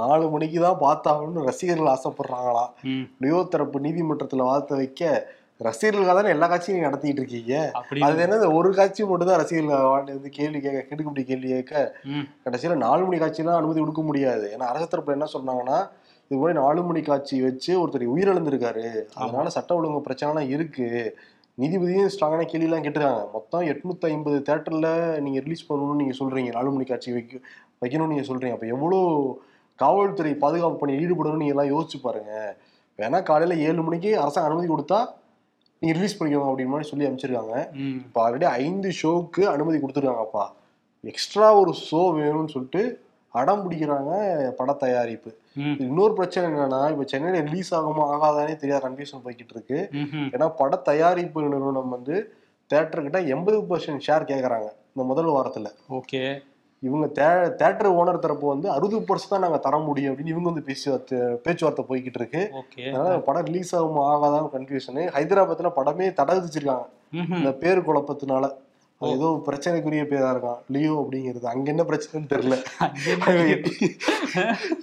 நாலு 0.00 0.24
மணிக்கு 0.34 0.60
தான் 0.66 0.82
பார்த்தாகணும்னு 0.82 1.46
ரசிகர்கள் 1.48 1.94
ஆசைப்படுறாங்களாம் 1.94 2.72
ம். 2.92 3.04
லியோ 3.24 3.40
தரப்பு 3.54 3.86
நீதிமன்றத்துல 3.86 4.48
வார்த்தை 4.50 4.76
வைக்க 4.82 5.14
ரசிகர்களுக்காக 5.60 6.18
தானே 6.18 6.32
எல்லா 6.34 6.46
காட்சியும் 6.46 6.76
நீங்க 6.76 6.88
நடத்திட்டு 6.88 7.20
இருக்கீங்க? 7.22 7.54
அது 8.06 8.22
என்னது 8.24 8.46
ஒரு 8.58 8.68
காட்சி 8.78 9.02
மட்டும் 9.10 9.28
தான் 9.28 9.40
ரசிகர்கள் 9.40 9.84
வந்து 10.12 10.30
கேள்வி 10.38 10.60
கேட்க 10.60 10.80
கிடுக்குப்படி 10.88 11.24
கேள்வி 11.28 11.48
கேட்க 11.52 11.74
கடைசியில 12.46 12.78
நாலு 12.80 13.02
மணி 13.06 13.18
காட்சியெல்லாம் 13.18 13.60
அனுமதி 13.60 13.80
கொடுக்க 13.80 14.02
முடியாது. 14.02 14.46
ஏன்னா 14.54 14.70
அரசு 14.72 14.88
தரப்புல 14.92 15.18
என்ன 15.18 15.28
சொன்னாங்கன்னா 15.34 15.78
இது 16.30 16.40
மாதிரி 16.40 16.56
நாலு 16.58 16.80
மணி 16.82 17.00
காட்சி 17.02 17.36
வச்சு 17.42 17.72
ஒருத்தர் 17.80 18.12
உயிரிழந்திருக்காரு. 18.12 18.84
அதனால 19.16 19.48
சட்ட 19.50 19.70
ஒழுங்கு 19.78 20.06
பிரச்சனைலாம் 20.06 20.52
இருக்கு. 20.54 20.86
நீதிபதியும் 21.60 22.10
ஸ்ட்ராங்கான 22.12 22.44
கேள்விலாம் 22.50 22.84
கேட்டுருக்காங்க. 22.84 23.24
மொத்தம் 23.36 23.64
எட்நூத்தி 23.72 24.06
ஐம்பது 24.12 24.36
தேட்டர்ல 24.48 24.88
நீங்க 25.24 25.38
ரிலீஸ் 25.46 25.68
பண்ணணும்னு 25.68 26.00
நீங்க 26.02 26.14
சொல்றீங்க. 26.20 26.50
நாலு 26.56 26.70
மணி 26.74 26.84
காட்சி 26.90 27.10
வைக்க 27.16 27.40
வைக்கணும்னு 27.82 28.12
நீங்க 28.12 28.26
சொல்றீங்க. 28.28 28.56
அப்ப 28.56 28.68
எவ்வளோ 28.74 29.00
காவல்துறை 29.82 30.32
பாதுகாப்பு 30.44 30.80
பணி 30.82 30.92
ஈடுபடணும்னு 31.02 31.42
நீங்க 31.42 31.54
எல்லாம் 31.54 31.72
யோசிச்சு 31.74 31.98
பாருங்க. 32.06 32.32
வேணா 32.98 33.18
காலையில 33.28 33.54
ஏழு 33.66 33.82
மணிக்கு 33.86 34.10
அரசாங்கம் 34.22 34.50
அனுமதி 34.50 34.68
கொடுத்தா 34.72 35.00
நீங்க 35.82 35.94
ரிலீஸ் 35.98 36.16
பண்ணிக்கோங்க 36.18 36.50
அப்படின்னு 36.50 36.72
மாதிரி 36.72 36.88
சொல்லி 36.90 37.06
அமைச்சிருக்காங்க 37.08 37.54
இப்போ 38.06 38.18
ஆல்ரெடி 38.24 38.46
ஐந்து 38.64 38.88
ஷோவுக்கு 38.98 39.42
அனுமதி 39.54 39.78
கொடுத்துருக்காங்கப்பா. 39.84 40.44
எக்ஸ்ட்ரா 41.12 41.46
ஒரு 41.60 41.72
ஷோ 41.86 42.02
வேணும்னு 42.18 42.52
சொல்லிட்டு 42.54 42.82
அடம் 43.34 43.62
பிடிக்கிறாங்க 43.64 44.12
பட 44.58 44.72
தயாரிப்பு. 44.84 45.30
இன்னொரு 45.86 46.12
பிரச்சனை 46.18 46.44
என்னன்னா 46.50 46.80
இப்போ 46.92 47.04
சென்னையில 47.12 47.42
ரிலீஸ் 47.48 47.70
ஆகுமா 47.78 48.04
ஆகாதானே 48.14 48.54
தெரியாத 48.62 48.80
கன்ஃபியூஷன் 48.86 49.24
போய்கிட்டு 49.24 49.54
இருக்கு. 49.56 49.78
ஏன்னா 50.34 50.48
பட 50.60 50.76
தயாரிப்பு 50.90 51.44
நிறுவனம் 51.48 51.94
வந்து 51.96 52.16
தேட்டர் 52.70 53.04
கிட்ட 53.06 53.20
எண்பது 53.34 53.58
பர்சன்ட் 53.70 54.06
ஷேர் 54.06 54.30
கேட்கறாங்க 54.30 54.68
இந்த 54.94 55.04
முதல் 55.10 55.34
வாரத்துல. 55.36 55.68
ஓகே. 55.98 56.22
இவங்க 56.82 57.06
தே 57.18 57.26
தேட்டர் 57.60 57.88
ஓனர் 57.98 58.22
தரப்பு 58.22 58.46
வந்து 58.52 58.68
அறுபது 58.76 58.98
பர்சன்ட் 59.08 59.32
தான் 59.34 59.44
நாங்க 59.44 59.58
தர 59.66 59.76
முடியும் 59.88 60.10
அப்படின்னு 60.12 60.32
இவங்க 60.34 60.48
வந்து 60.50 60.64
பேச்சுவார்த்தை 60.68 61.18
பேச்சுவார்த்தை 61.44 61.82
போய்கிட்டு 61.90 62.18
இருக்கு 62.20 62.40
அதனால 62.86 63.12
படம் 63.28 63.46
ரிலீஸ் 63.48 63.70
ஆகுமா 63.80 64.02
ஆகாதான் 64.14 64.48
கன்ஃபியூஷனு 64.54 65.04
ஹைதராபாத்ல 65.16 65.70
படமே 65.78 66.06
தடை 66.20 66.34
விதிச்சிருக்காங்க. 66.38 66.86
இந்த 67.38 67.52
பேர் 67.62 67.86
குழப்பத்தினால. 67.88 68.44
ஏதோ 69.10 69.28
பிரச்சனைக்குரிய 69.46 70.02
பேரா 70.12 70.30
இருக்கான். 70.34 70.60
லியோ 70.74 70.94
அப்படிங்கிறது. 71.02 71.46
அங்க 71.52 71.66
என்ன 71.72 71.84
பிரச்சனைன்னு 71.90 72.30
தெரியல. 72.32 72.56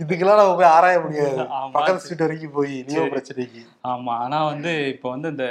இதுக்கெல்லாம் 0.01 0.39
நம்ம 0.41 0.55
போய் 0.59 0.71
ஆராய 0.75 0.97
முடியாது. 1.05 1.37
பக்கத்து 1.75 2.03
ஸ்ட்ரீட் 2.03 2.23
வரைக்கும் 2.25 2.55
போய் 2.57 2.73
லியோ. 2.89 3.03
பிரச்சனைக்கு. 3.13 3.61
ஆமா 3.91 4.13
ஆனா 4.23 4.39
வந்து 4.51 4.71
இப்போ 4.93 5.07
வந்து 5.15 5.27
இந்த 5.33 5.47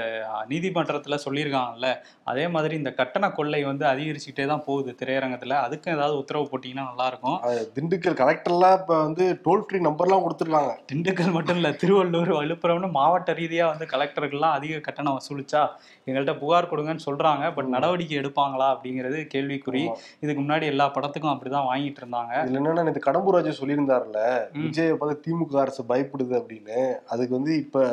நீதிமன்றத்துல 0.53 1.19
சொல்லியிருக்காங்கல்ல 1.27 1.91
அதே 2.33 2.45
மாதிரி 2.55 2.75
இந்த 2.81 2.91
கட்டண 3.01 3.31
கொள்ளை 3.39 3.61
வந்து 3.71 3.85
அதிகரிச்சுக்கிட்டே 3.93 4.47
தான் 4.53 4.65
போகுது 4.69 4.91
திரையரங்கத்துல. 5.01 5.55
அதுக்கும் 5.67 5.95
ஏதாவது 5.97 6.17
உத்தரவு 6.23 6.51
போட்டீங்கன்னா 6.51 6.87
நல்லா 6.91 7.07
இருக்கும் 7.13 7.39
திண்டுக்கல் 7.77 8.19
கலெக்டர்லாம் 8.23 8.77
இப்ப 8.81 8.93
வந்து 9.07 9.27
டோல் 9.47 9.65
ஃப்ரீ 9.67 9.81
நம்பர்லாம் 9.89 10.25
கொடுத்துருக்காங்க. 10.27 10.73
திண்டுக்கல் 10.93 11.35
மட்டும் 11.37 11.59
இல்ல 11.61 11.71
திருவள்ளூர் 11.83 12.33
விழுப்புரம்னு 12.41 12.91
மாவட்ட 12.99 13.33
ரீதியா 13.41 13.67
வந்து 13.73 13.87
கலெக்டர்கள்லாம் 13.95 14.57
அதிக 14.59 14.81
கட்டணம் 14.89 15.17
வசூலிச்சா 15.19 15.63
எங்கள்கிட்ட 16.09 16.35
புகார் 16.43 16.71
கொடுங்கன்னு 16.71 17.07
சொல்றாங்க 17.07 17.45
பட் 17.57 17.73
நடவடிக்கை 17.75 18.17
எடுப்பாங்களா 18.59 18.67
அப்படிங்கிறது 18.75 19.19
கேள்விக்குறி. 19.35 19.83
இதுக்கு 20.21 20.41
முன்னாடி 20.43 20.67
எல்லா 20.73 20.87
படத்துக்கும் 20.93 21.35
அப்படிதான் 21.35 21.69
வாங்கிட்டு 21.71 22.01
இருந்தாங்க. 22.03 22.33
இதுல 22.45 22.61
என்னன்னா 22.61 22.87
நேத்து 22.89 23.07
கடம்பூர் 23.07 23.37
ராஜு 23.37 23.59
சொல்லியிருந்தாருல. 23.61 24.21
விஜய 24.65 24.95
பார்த்து 24.95 25.25
திமுக 25.27 25.59
அரசு 25.65 25.83
பயப்படுது 25.93 26.35
அப்படின்னு. 26.41 26.79
அதுக்கு 27.09 27.35
வந்து 27.39 27.55
இப்ப 27.65 27.85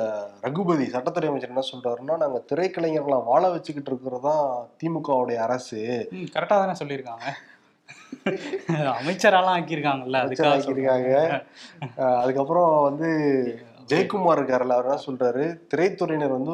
ரகுபதி 0.46 0.88
சட்டத்துறை 0.96 1.30
அமைச்சர் 1.32 1.54
என்ன 1.54 1.66
சொல்றாருன்னா 1.74 2.16
நாங்க 2.24 2.40
திரைக்கலைஞர்களை 2.54 3.20
வாழ 3.32 3.44
வச்சுக்கிட்டு 3.56 3.92
இருக்கிறதா 3.92 4.38
திமுகவுடைய 4.84 5.40
அரசு. 5.48 5.82
கரெக்டா 6.36 6.56
தானே 6.62 6.78
சொல்லியிருக்காங்க. 6.82 7.28
அமைச்சராலாம் 9.00 9.56
ஆக்கியிருக்காங்கல்ல 9.58 10.20
அதுக்காக 10.24 10.54
ஆக்கியிருக்காங்க. 10.56 11.14
அதுக்கப்புறம் 12.22 12.72
வந்து 12.88 13.10
ஜெயக்குமார் 13.92 14.40
இருக்காருல்ல 14.40 14.76
அவர் 14.76 14.88
என்ன 14.88 15.04
சொல்றாரு? 15.08 15.44
திரைத்துறையினர் 15.72 16.38
வந்து 16.38 16.54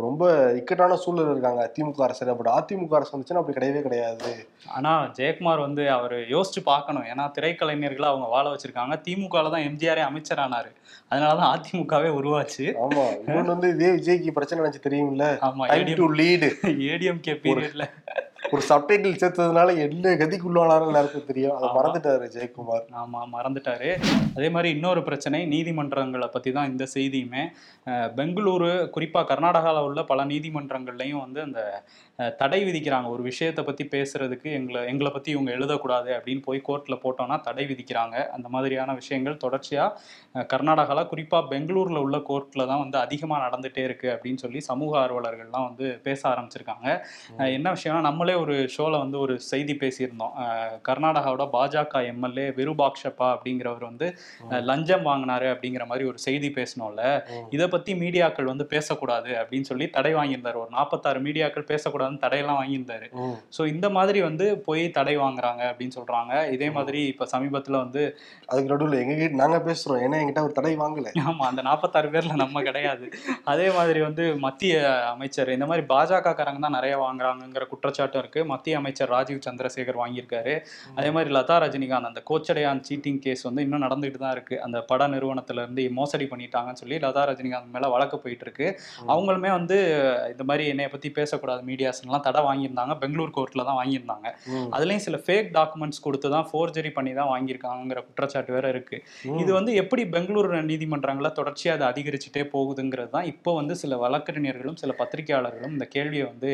ரொம்ப 0.00 0.52
இக்கட்டான 0.52 0.96
சூழல் 0.96 1.30
இருக்காங்க 1.30 1.72
திமுக 1.78 2.02
அரசு 2.02 2.36
பட் 2.36 2.46
அதிமுக 2.46 2.94
அரசு 2.94 3.18
வந்துச்சுன்னா 3.18 3.34
அப்படி 3.34 3.56
கிடையவே 3.58 3.80
கிடையாது. 3.80 4.48
ஆனா 4.66 5.04
ஜெயக்குமார் 5.04 5.60
வந்து 5.60 5.90
அவர் 5.90 6.12
யோசிச்சு 6.12 6.60
பார்க்கணும். 6.64 7.02
ஏன்னா 7.02 7.30
திரைக்கலைஞர்களை 7.38 8.02
அவங்க 8.02 8.26
வாழ 8.26 8.48
வச்சிருக்காங்க. 8.50 8.96
திமுகல 9.08 9.50
தான் 9.50 9.62
எம்ஜிஆரே 9.62 10.04
அமைச்சரானாரு. 10.10 10.70
அதனாலதான் 11.10 11.52
அதிமுகவே 11.54 12.08
உருவாச்சு. 12.20 12.66
ஆமா. 12.86 13.04
இன்னொன்னு 13.26 13.54
வந்து 13.56 13.68
இதே 13.68 13.90
விஜய்க்கு 13.90 14.30
பிரச்சனை 14.30 14.64
நினைச்சு 14.64 14.86
தெரியும்ல. 14.88 15.26
ஆமா 15.48 15.66
டைம் 15.66 15.94
டு 15.94 16.14
லீடு 16.14 16.50
ஏடிஎம்கே 16.64 17.34
பீரியட்ல 17.44 17.86
ஒரு 18.52 18.62
சப்டைட்டில் 18.68 19.18
சேர்த்ததுனால 19.20 19.70
என்ன 19.84 20.14
கதிக்குள்ளானாலும் 20.20 20.88
எல்லாருக்கும் 20.90 21.26
தெரியும். 21.26 21.54
அதை. 21.56 21.68
மறந்துட்டாரு 21.76 22.26
ஜெயக்குமார். 22.34 22.84
ஆமா 23.00 23.20
மறந்துட்டாரு. 23.34 23.90
அதே 24.36 24.48
மாதிரி 24.48 24.68
இன்னொரு 24.76 25.02
பிரச்சனை 25.02 25.40
நீதிமன்றங்களை 25.46 26.28
பத்தி 26.28 26.52
தான் 26.52 26.70
இந்த 26.70 26.86
செய்தியுமே. 26.94 27.42
பெங்களூரு 28.18 28.70
குறிப்பா 28.96 29.22
கர்நாடகாவில் 29.30 29.86
உள்ள 29.88 30.02
பல 30.04 30.24
நீதிமன்றங்கள்லையும் 30.24 31.22
வந்து 31.24 31.40
அந்த 31.42 31.60
தடை 32.38 32.60
விதிக்கிறாங்க. 32.64 33.08
ஒரு 33.08 33.22
விஷயத்தை 33.22 33.62
பத்தி 33.64 33.84
பேசுறதுக்கு 33.86 34.48
எங்களை 34.52 34.86
எங்களை 34.86 35.10
பத்தி 35.10 35.30
இவங்க 35.30 35.50
எழுதக்கூடாது 35.52 36.10
அப்படின்னு 36.14 36.42
போய் 36.42 36.60
கோர்ட்ல 36.68 36.94
போட்டோம்னா 37.02 37.40
தடை 37.40 37.64
விதிக்கிறாங்க. 37.66 38.16
அந்த 38.28 38.48
மாதிரியான 38.48 38.94
விஷயங்கள் 38.94 39.36
தொடர்ச்சியா 39.44 39.84
அஹ், 40.34 40.46
கர்நாடகால 40.52 41.00
குறிப்பா 41.10 41.38
பெங்களூர்ல 41.50 41.98
உள்ள 41.98 42.16
கோர்ட்ல 42.28 42.66
தான் 42.66 42.78
வந்து 42.78 42.98
அதிகமா 42.98 43.36
நடந்துட்டே 43.40 43.82
இருக்கு 43.84 44.08
அப்படின்னு 44.10 44.36
சொல்லி 44.36 44.60
சமூக 44.62 44.92
ஆர்வலர்கள்லாம் 44.98 45.68
வந்து 45.68 45.86
பேச 46.02 46.20
ஆரம்பிச்சிருக்காங்க. 46.28 46.88
என்ன 47.52 47.72
விஷயம்னா 47.72 48.00
நம்மளே 48.00 48.34
ஒரு 48.36 48.56
ஷோல 48.74 48.98
வந்து 48.98 49.18
ஒரு 49.18 49.36
செய்தி 49.48 49.76
பேசியிருந்தோம். 49.76 50.34
கர்நாடகாவோட 50.88 51.46
பாஜக 51.52 51.76
எம்எல்ஏ 52.06 52.48
விருபாக்ஷப்பா 52.52 53.28
அப்படிங்கிறவர் 53.34 53.84
வந்து 53.84 54.06
லஞ்சம் 54.64 55.06
வாங்கினாரு 55.06 55.48
அப்படிங்கிற 55.52 55.86
மாதிரி 55.86 56.06
ஒரு 56.08 56.18
செய்தி 56.18 56.50
பேசணும்ல. 56.50 57.02
இதை 57.50 57.68
பத்தி 57.68 57.94
மீடியாக்கள் 57.94 58.44
வந்து 58.44 58.66
பேசக்கூடாது 58.66 59.30
அப்படின்னு 59.40 59.70
சொல்லி 59.70 59.88
தடை 59.90 60.14
வாங்கியிருந்தாரு. 60.14 60.58
ஒரு 60.58 60.72
நாற்பத்தாறு 60.72 61.20
மீடியாக்கள் 61.20 61.68
பேசக்கூடாதுன்னு 62.08 62.24
தடையெல்லாம் 62.24 62.58
வாங்கியிருந்தாரு. 62.60 63.06
ஸோ 63.56 63.60
இந்த 63.74 63.86
மாதிரி 63.96 64.18
வந்து 64.28 64.46
போய் 64.66 64.84
தடை 64.98 65.14
வாங்குறாங்க 65.24 65.62
அப்படின்னு 65.70 65.96
சொல்றாங்க. 65.98 66.32
இதே 66.56 66.68
மாதிரி 66.76 67.00
இப்ப 67.12 67.26
சமீபத்துல 67.34 67.78
வந்து 67.84 68.02
அதுக்கு 68.50 68.72
நடுவில் 68.72 69.00
எங்க 69.02 69.14
கிட்ட 69.20 69.40
நாங்க 69.42 69.58
பேசுறோம். 69.68 70.00
ஏன்னா 70.04 70.18
என்கிட்ட 70.20 70.42
ஒரு 70.48 70.54
தடை 70.58 70.74
வாங்கல. 70.82 71.08
ஆமா 71.28 71.44
அந்த 71.50 71.62
நாற்பத்தாறு 71.68 72.08
பேர்ல 72.14 72.36
நம்ம 72.42 72.62
கிடையாது. 72.68 73.06
அதே 73.52 73.66
மாதிரி 73.78 74.00
வந்து 74.08 74.24
மத்திய 74.46 74.74
அமைச்சர் 75.14 75.54
இந்த 75.56 75.68
மாதிரி 75.70 75.84
பாஜக 75.92 76.34
காரங்க 76.38 76.62
தான் 76.66 76.76
நிறைய 76.78 76.94
வாங்குறாங்கங்கிற 77.04 77.64
குற்றச்சாட்டும் 77.72 78.22
இருக்கு. 78.24 78.40
மத்திய 78.52 78.80
அமைச்சர் 78.80 79.12
ராஜீவ் 79.16 79.44
சந்திரசேகர் 79.48 80.00
வாங்கியிருக்காரு. 80.02 80.54
அதே 80.98 81.10
மாதிரி 81.16 81.30
லதா 81.38 81.56
ரஜினிகாந்த் 81.64 82.10
அந்த 82.10 82.22
கோச்சடையான் 82.30 82.84
சீட்டிங் 82.88 83.20
கேஸ் 83.26 83.46
வந்து 83.48 83.64
இன்னும் 83.66 83.84
நடந்துகிட்டு 83.86 84.22
தான் 84.24 84.34
இருக்கு. 84.36 84.56
அந்த 84.66 84.78
பட 84.90 85.06
நிறுவனத்துல 85.14 85.62
இருந்து 85.64 85.84
மோசடி 85.98 86.26
பண்ணிட்டாங்கன்னு 86.32 86.82
சொல்லி 86.82 86.96
லதா 87.06 87.22
ரஜினிகாந்த் 87.30 87.74
மேல 87.76 87.88
வழக்கு 87.94 88.16
போயிட்டு 88.24 88.44
இருக்கு. 88.46 88.66
அவங்களுமே 89.12 89.50
வந்து 89.58 89.76
இந்த 90.32 90.44
மாதிரி 90.48 90.64
என்னைய 90.72 90.88
பத்தி 90.94 91.08
பேசக்கூடாது 91.18 91.62
மீடியாஸ்லாம் 92.00 92.26
தடை 92.26 92.40
வாங்கியிருந்தாங்க. 92.46 92.94
பெங்களூர் 93.02 93.32
கோர்ட்ல 93.36 93.62
தான் 93.68 93.78
வாங்கியிருந்தாங்க. 93.78 94.26
அதுலயும் 94.74 95.04
சில 95.06 95.16
ஃபேக் 95.24 95.48
டாக்குமெண்ட்ஸ் 95.54 96.00
கொடுத்து 96.04 96.28
தான் 96.34 96.46
ஃபோர்ஜரி 96.48 96.90
பண்ணி 96.96 97.12
தான் 97.14 97.30
வாங்கியிருக்காங்கிற 97.30 98.00
குற்றச்சாட்டு 98.08 98.52
வேற 98.56 98.66
இருக்கு. 98.74 98.96
இது 99.42 99.50
வந்து 99.58 99.72
எப்படி 99.80 100.02
பெங்களூர் 100.14 100.36
நீதிமன்றங்கள்ல 100.68 101.30
தொடர்ச்சியா 101.38 101.72
அது 101.76 101.84
அதிகரிச்சுட்டே 101.88 102.42
போகுதுங்கிறது 102.52 103.10
தான் 103.14 103.28
இப்போ 103.32 103.50
வந்து 103.58 103.76
சில 103.82 103.96
வழக்கறிஞர்களும் 104.04 104.78
சில 104.82 104.92
பத்திரிகையாளர்களும் 105.00 105.74
இந்த 105.76 105.88
கேள்வியை 105.94 106.26
வந்து 106.28 106.50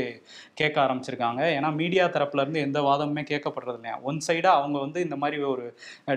கேட்க 0.60 0.76
ஆரம்பிச்சிருக்காங்க. 0.84 1.22
ஏன்னா 1.56 1.70
மீடியா 1.80 2.04
தரப்புல 2.14 2.44
இருந்து 2.44 2.64
எந்த 2.66 2.78
வாதமுமே 2.86 3.24
கேட்கப்படுறது 3.30 3.78
இல்லையா? 3.78 3.96
ஒன் 4.08 4.20
சைடா 4.26 4.50
அவங்க 4.58 4.76
வந்து 4.84 4.98
இந்த 5.06 5.18
மாதிரி 5.22 5.38
ஒரு 5.52 5.64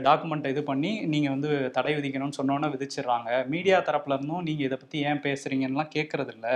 டாக்குமெண்ட் 0.03 0.49
இது 0.53 0.63
பண்ணி 0.67 0.91
நீங்க 1.13 1.27
வந்து 1.35 1.49
தடை 1.77 1.93
விதிக்கணும்னு 1.95 2.39
சொன்னோன்னே 2.39 2.69
விதிச்சிடுறாங்க. 2.73 3.25
மீடியா 3.53 3.77
தரப்புல 3.87 4.15
இருந்தும் 4.17 4.45
நீங்க 4.47 4.61
இதை 4.67 4.79
பத்தி 4.79 4.97
ஏன் 5.07 5.21
பேசுறீங்கன்னுலாம் 5.25 5.93
கேட்கறது 5.95 6.33
இல்ல. 6.35 6.47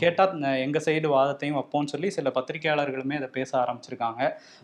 கேட்டா 0.00 0.12
அஹ், 0.40 0.60
எங்க 0.64 0.78
சைடு 0.84 1.08
வாதத்தையும் 1.12 1.58
வைப்போம்னு 1.58 1.92
சொல்லி 1.92 2.08
சில 2.16 2.30
பத்திரிகையாளர்களுமே 2.38 3.18
இதை 3.20 3.28
பேச 3.38 3.50
ஆரம்பிச்சிருக்காங்க. 3.62 4.22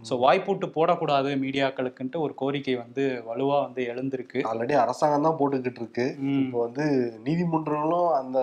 ஸோ 0.08 0.16
வாய்ப்பூட்டு 0.24 0.68
போடக்கூடாது 0.76 1.30
மீடியாக்களுக்குன்ட்டு 1.44 2.24
ஒரு 2.26 2.34
கோரிக்கை 2.42 2.76
வந்து 2.84 3.04
வலுவா 3.28 3.58
வந்து 3.66 3.82
எழுந்திருக்கு. 3.92 4.40
ஆல்ரெடி 4.50 4.76
அரசாங்கம் 4.84 5.28
தான் 5.28 5.38
போட்டுக்கிட்டு 5.40 5.82
இருக்கு. 5.82 6.06
இப்போ 6.42 6.60
வந்து 6.66 6.86
நீதிமன்றங்களும் 7.28 8.10
அந்த 8.20 8.40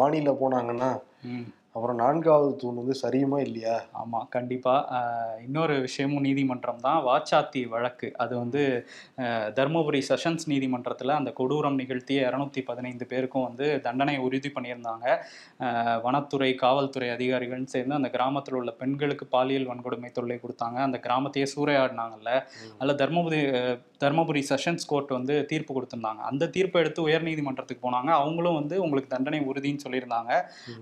பாணியில 0.00 0.32
போனாங்கன்னா. 0.42 0.90
அப்புறம் 1.78 1.98
நான்காவது 1.98 2.56
தூண் 2.56 2.80
வந்து 2.80 2.96
சரியுமா 3.02 3.38
இல்லையா? 3.40 3.74
ஆமா 4.00 4.20
கண்டிப்பா. 4.28 4.74
அஹ், 4.96 5.36
இன்னொரு 5.44 5.74
விஷயமும் 5.80 6.20
நீதிமன்றம் 6.20 6.80
தான். 6.80 7.00
வாச்சாத்தி 7.04 7.62
வழக்கு. 7.68 7.86
அது 8.18 8.34
வந்து 8.38 8.62
தருமபுரி 9.58 10.00
செஷன்ஸ் 10.08 10.46
நீதிமன்றத்துல 10.48 11.14
அந்த 11.18 11.32
கொடூரம் 11.36 11.78
நிகழ்த்திய 11.80 12.28
இரநூத்தி 12.28 12.62
பதினைந்து 12.64 13.06
பேருக்கும் 13.06 13.46
வந்து 13.48 13.66
தண்டனை 13.80 14.16
உறுதி 14.26 14.52
பண்ணியிருந்தாங்க. 14.54 15.06
வனத்துறை 16.04 16.50
காவல்துறை 16.56 17.08
அதிகாரிகள்னு 17.10 17.46
சேர்ந்து 17.68 17.94
அந்த 17.94 18.10
கிராமத்தில் 18.10 18.54
உள்ள 18.54 18.72
பெண்களுக்கு 18.80 19.26
பாலியல் 19.28 19.68
வன்கொடுமை 19.68 20.10
தொல்லை 20.12 20.38
கொடுத்தாங்க. 20.38 20.78
அந்த 20.86 21.00
கிராமத்தையே 21.06 21.48
சூறையாடினாங்கல்ல. 21.54 22.32
அதில் 22.78 22.98
தர்மபுரி 23.02 23.40
தர்மபுரி 24.02 24.42
செஷன்ஸ் 24.50 24.86
கோர்ட் 24.86 25.12
வந்து 25.14 25.34
தீர்ப்பு 25.46 25.72
கொடுத்திருந்தாங்க. 25.74 26.20
அந்த 26.30 26.48
தீர்ப்பை 26.54 26.80
எடுத்து 26.82 27.00
உயர்நீதிமன்றத்துக்கு 27.08 27.82
போனாங்க. 27.82 28.10
அவங்களும் 28.20 28.58
வந்து 28.60 28.76
உங்களுக்கு 28.84 29.14
தண்டனை 29.14 29.40
உறுதின்னு 29.48 29.84
சொல்லியிருந்தாங்க. 29.84 30.32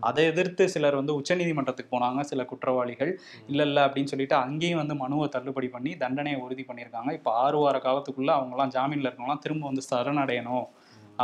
அதை 0.09 0.25
எதிர்த்து 0.25 0.65
சிலர் 0.87 1.01
வந்து 1.01 1.15
உச்சநீதிமன்றத்துக்கு 1.21 1.93
போனாங்க 1.95 2.21
சில 2.31 2.41
குற்றவாளிகள். 2.51 3.13
இல்ல 3.47 3.63
இல்ல 3.69 3.79
அப்படின்னு 3.87 4.11
சொல்லிட்டு 4.13 4.37
அங்கேயும் 4.45 4.81
வந்து 4.81 4.95
மனுவை 5.03 5.27
தள்ளுபடி 5.29 5.69
பண்ணி 5.69 5.93
தண்டனையை 6.03 6.39
உறுதி 6.45 6.65
பண்ணியிருக்காங்க. 6.69 7.11
இப்போ 7.19 7.31
ஆறு 7.45 7.59
வார 7.63 7.77
காலத்துக்குள்ள 7.87 8.33
அவங்கலாம் 8.39 8.75
ஜாமீன்ல 8.77 9.09
இருக்கவங்களாம் 9.09 9.43
திரும்ப 9.47 9.71
வந்து 9.71 9.85
சரணடையணும் 9.91 10.67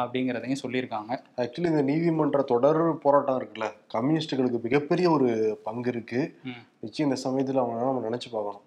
அப்படிங்கிறதையும் 0.00 0.62
சொல்லியிருக்காங்க. 0.64 1.12
ஆக்சுவலி 1.42 1.72
இந்த 1.72 1.84
நீதிமன்ற 1.90 2.42
தொடர் 2.52 2.82
போராட்டம் 3.04 3.38
இருக்குல்ல 3.40 3.68
கம்யூனிஸ்டுகளுக்கு 3.96 4.60
மிகப்பெரிய 4.66 5.08
ஒரு 5.16 5.30
பங்கு 5.68 5.92
இருக்கு. 5.94 6.22
நிச்சயம் 6.84 7.10
இந்த 7.10 7.20
சமயத்துல 7.26 7.62
அவங்க 7.64 7.90
நம்ம 7.90 8.04
நினைச்சு 8.08 8.30
பார்க்கணும். 8.36 8.64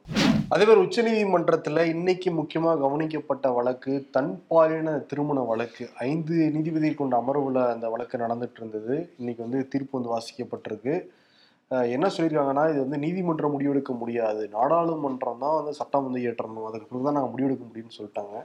அதே 0.54 0.64
மாதிரி 0.66 0.82
உச்ச 0.86 1.02
நீதிமன்றத்துல 1.06 1.84
இன்னைக்கு 1.92 2.30
முக்கியமா 2.40 2.72
கவனிக்கப்பட்ட 2.82 3.46
வழக்கு 3.56 3.94
தன்பாலின 4.16 4.90
திருமண 5.10 5.40
வழக்கு. 5.52 5.84
ஐந்து 6.08 6.36
நீதிபதிகள் 6.56 7.00
கொண்ட 7.00 7.16
அமர்வுல 7.22 7.62
அந்த 7.76 7.86
வழக்கு 7.94 8.16
நடந்துட்டு 8.24 8.60
இருந்தது. 8.62 8.96
இன்னைக்கு 9.20 9.42
வந்து 9.46 9.60
தீர்ப்பு 9.72 9.98
வந்து 9.98 10.12
வாசிக்கப்பட்டிருக்கு. 10.16 10.94
என்ன 11.96 12.06
சொல்லியிருக்காங்கன்னா 12.16 12.66
இது 12.72 12.80
வந்து 12.86 13.00
நீதிமன்றம் 13.06 13.56
முடிவெடுக்க 13.56 13.94
முடியாது. 14.02 14.44
நாடாளுமன்றம் 14.58 15.42
தான் 15.46 15.58
வந்து 15.60 15.74
சட்டம் 15.80 16.06
வந்து 16.08 16.22
இயற்றணும். 16.26 16.68
அதுக்கு 16.70 16.90
பிறகு 16.92 17.08
தான் 17.08 17.18
நாங்கள் 17.20 17.34
முடிவெடுக்க 17.36 17.66
முடியும்னு 17.70 17.98
சொல்லிட்டாங்க. 18.00 18.36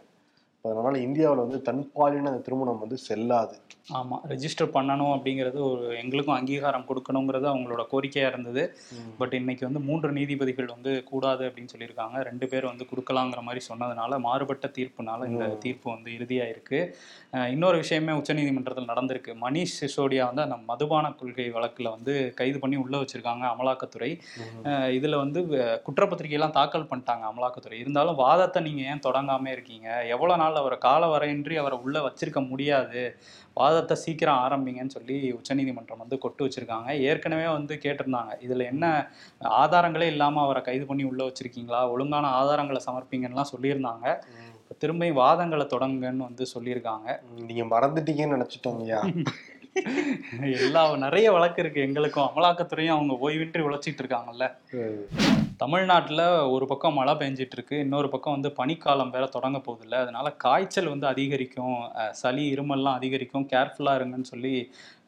அதனால 0.62 0.98
இந்தியாவில் 0.98 1.46
வந்து 1.46 1.62
தன்பாலின 1.64 2.28
அந்த 2.30 2.40
திருமணம் 2.46 2.78
வந்து 2.78 2.96
செல்லாது. 2.96 3.56
ஆமா 3.92 4.16
ரெஜிஸ்டர் 4.28 4.72
பண்ணணும் 4.74 5.12
அப்படிங்கிறது 5.14 5.58
ஒரு 5.70 5.98
எங்களுக்கும் 6.02 6.34
அங்கீகாரம் 6.34 6.84
கொடுக்கணுங்கிறது 6.88 7.46
அவங்களோட 7.52 7.84
கோரிக்கையா 7.92 8.26
இருந்தது. 8.26 8.76
பட் 9.18 9.32
இன்னைக்கு 9.32 9.64
வந்து 9.64 9.80
மூன்று 9.80 10.12
நீதிபதிகள் 10.12 10.66
வந்து 10.66 11.04
கூடாது 11.04 11.48
அப்படின்னு 11.48 11.68
சொல்லியிருக்காங்க. 11.76 12.22
ரெண்டு 12.22 12.46
பேர் 12.46 12.64
வந்து 12.64 12.86
கொடுக்கலாங்கிற 12.90 13.40
மாதிரி 13.42 13.64
சொன்னதுனால 13.70 14.18
மாறுபட்ட 14.18 14.70
தீர்ப்புனால 14.78 15.26
இந்த. 15.26 15.46
தீர்ப்பு 15.58 15.90
வந்து 15.90 16.10
இறுதியாயிருக்கு. 16.10 16.78
அஹ் 17.32 17.50
இன்னொரு 17.50 17.76
விஷயமே 17.76 18.12
உச்சநீதிமன்றத்தில் 18.12 18.88
நடந்திருக்கு. 18.88 19.32
மணிஷ் 19.40 19.76
சிசோடியா 19.80 20.24
வந்து 20.24 20.42
அந்த 20.42 20.56
மதுபான 20.66 21.12
கொள்கை 21.12 21.52
வழக்குல 21.52 21.90
வந்து 21.90 22.32
கைது 22.36 22.58
பண்ணி 22.58 22.76
உள்ள 22.76 22.98
வச்சிருக்காங்க 22.98 23.46
அமலாக்கத்துறை. 23.52 24.10
இதுல 24.98 25.16
வந்து 25.16 25.40
குற்றப்பத்திரிகையெல்லாம் 25.86 26.50
தாக்கல் 26.50 26.88
பண்ணிட்டாங்க 26.90 27.26
அமலாக்கத்துறை. 27.32 27.72
இருந்தாலும் 27.72 28.14
வாதத்தை 28.14 28.62
நீங்க 28.62 28.82
ஏன் 28.82 29.04
தொடங்காம 29.06 29.46
இருக்கீங்க? 29.48 30.06
எவ்வளவு 30.06 30.38
நாள் 30.38 30.49
அதனால 30.50 30.62
அவரை 30.64 30.78
கால 30.78 31.02
வரையின்றி 31.12 31.54
அவரை 31.54 31.76
உள்ள 31.78 31.96
வச்சிருக்க 32.06 32.40
முடியாது. 32.48 33.00
வாதத்தை 33.54 33.94
சீக்கிரம் 33.96 34.40
ஆரம்பிங்கன்னு 34.46 34.94
சொல்லி 34.96 35.16
உச்சநீதிமன்றம் 35.32 36.02
வந்து 36.02 36.16
கொட்டு 36.18 36.42
வச்சிருக்காங்க. 36.46 36.90
ஏற்கனவே 37.00 37.46
வந்து 37.52 37.74
கேட்டிருந்தாங்க. 37.84 38.32
இதுல 38.46 38.64
என்ன 38.64 38.84
ஆதாரங்களே 39.62 40.08
இல்லாம 40.14 40.42
அவரை 40.42 40.62
கைது 40.62 40.86
பண்ணி 40.86 41.04
உள்ள 41.04 41.20
வச்சிருக்கீங்களா? 41.24 41.82
ஒழுங்கான 41.90 42.32
ஆதாரங்களை 42.40 42.80
சமர்ப்பிங்கன்னுலாம் 42.88 43.52
சொல்லியிருந்தாங்க. 43.54 44.06
திரும்பியும் 44.82 45.20
வாதங்களை 45.22 45.64
தொடங்குங்கன்னு 45.74 46.28
வந்து 46.28 46.46
சொல்லியிருக்காங்க. 46.54 47.08
நீங்க 47.48 47.64
மறந்துட்டீங்கன்னு 47.72 48.36
நினைச்சிட்டோங்கய்யா 48.36 49.02
எல்லா 50.60 50.80
நிறைய 50.96 51.26
வழக்கு 51.32 51.60
இருக்கு 51.62 51.80
எங்களுக்கும். 51.80 52.28
அமலாக்கத்துறையும் 52.28 52.96
அவங்க 52.96 53.14
ஓய்வின்றி 53.20 53.60
உழைச்சிட்டு 53.62 54.02
இருக்காங்கல்ல. 54.02 54.46
தமிழ்நாட்டில் 55.60 56.22
ஒரு 56.52 56.64
பக்கம் 56.66 56.96
மழை 56.98 57.14
பெஞ்சிட்டு 57.20 57.56
இருக்கு 57.56 57.76
இன்னொரு 57.84 58.08
பக்கம் 58.12 58.36
வந்து 58.36 58.50
பனிக்காலம் 58.58 59.10
வேற 59.16 59.24
தொடங்க 59.34 59.58
போகுது 59.66 59.84
இல்லை 59.86 59.98
அதனால 60.04 60.30
காய்ச்சல் 60.44 60.92
வந்து 60.92 61.06
அதிகரிக்கும் 61.10 61.76
சளி 62.20 62.44
இருமல்லாம் 62.54 62.98
அதிகரிக்கும். 63.00 63.44
கேர்ஃபுல்லாக 63.52 63.98
இருங்கன்னு 64.00 64.30
சொல்லி 64.32 64.54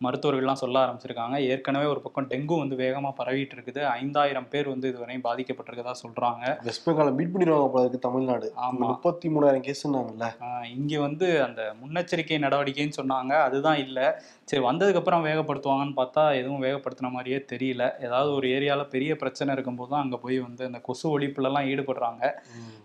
மருத்துவர்கள்லாம் 0.05 0.61
சொல்ல 0.63 0.77
ஆரம்பிச்சிருக்காங்க. 0.85 1.37
ஏற்கனவே 1.51 1.87
ஒரு 1.93 2.01
பக்கம் 2.05 2.29
டெங்கு 2.31 2.55
வந்து 2.63 2.77
வேகமாக 2.83 3.15
பரவிட்டு 3.19 3.55
இருக்குது 3.57 3.81
ஐந்தாயிரம் 3.99 4.49
பேர் 4.53 4.69
வந்து 4.73 4.87
இதுவரையும் 4.93 5.25
பாதிக்கப்பட்டிருக்கதா 5.27 5.95
சொல்றாங்க. 6.03 6.45
வெஸ்ட் 6.69 6.85
பெங்கால 6.87 7.13
மீட் 7.19 7.33
பண்ணிடுவாங்க 7.35 7.69
போல 7.75 7.85
இருக்கு 7.85 8.07
தமிழ்நாடு. 8.07 8.49
ஆமா. 8.67 8.87
முப்பத்தி 8.93 9.29
மூணாயிரம் 9.35 9.65
கேஸ்னாங்கல்ல 9.69 10.29
இங்க 10.77 11.01
வந்து 11.07 11.29
அந்த 11.47 11.63
முன்னெச்சரிக்கை 11.83 12.41
நடவடிக்கைன்னு 12.47 12.99
சொன்னாங்க. 13.01 13.33
அதுதான் 13.49 13.81
இல்லை. 13.87 14.07
சரி 14.51 14.63
வந்ததுக்கப்புறம் 14.69 15.27
வேகப்படுத்துவாங்கன்னு 15.29 15.97
பார்த்தா 16.01 16.25
எதுவும் 16.41 16.65
வேகப்படுத்தின 16.67 17.13
மாதிரியே 17.17 17.41
தெரியல. 17.55 17.85
ஏதாவது 18.09 18.33
ஒரு 18.39 18.49
ஏரியாவில் 18.57 18.93
பெரிய 18.97 19.13
பிரச்சனை 19.23 19.55
இருக்கும்போது 19.57 19.93
தான் 19.95 20.05
அங்கே 20.05 20.21
போய் 20.25 20.42
வந்து 20.43 20.65
அந்த 20.65 20.79
கொசு 20.79 21.05
ஒழிப்புலலாம் 21.19 21.69
ஈடுபடுறாங்க. 21.73 22.23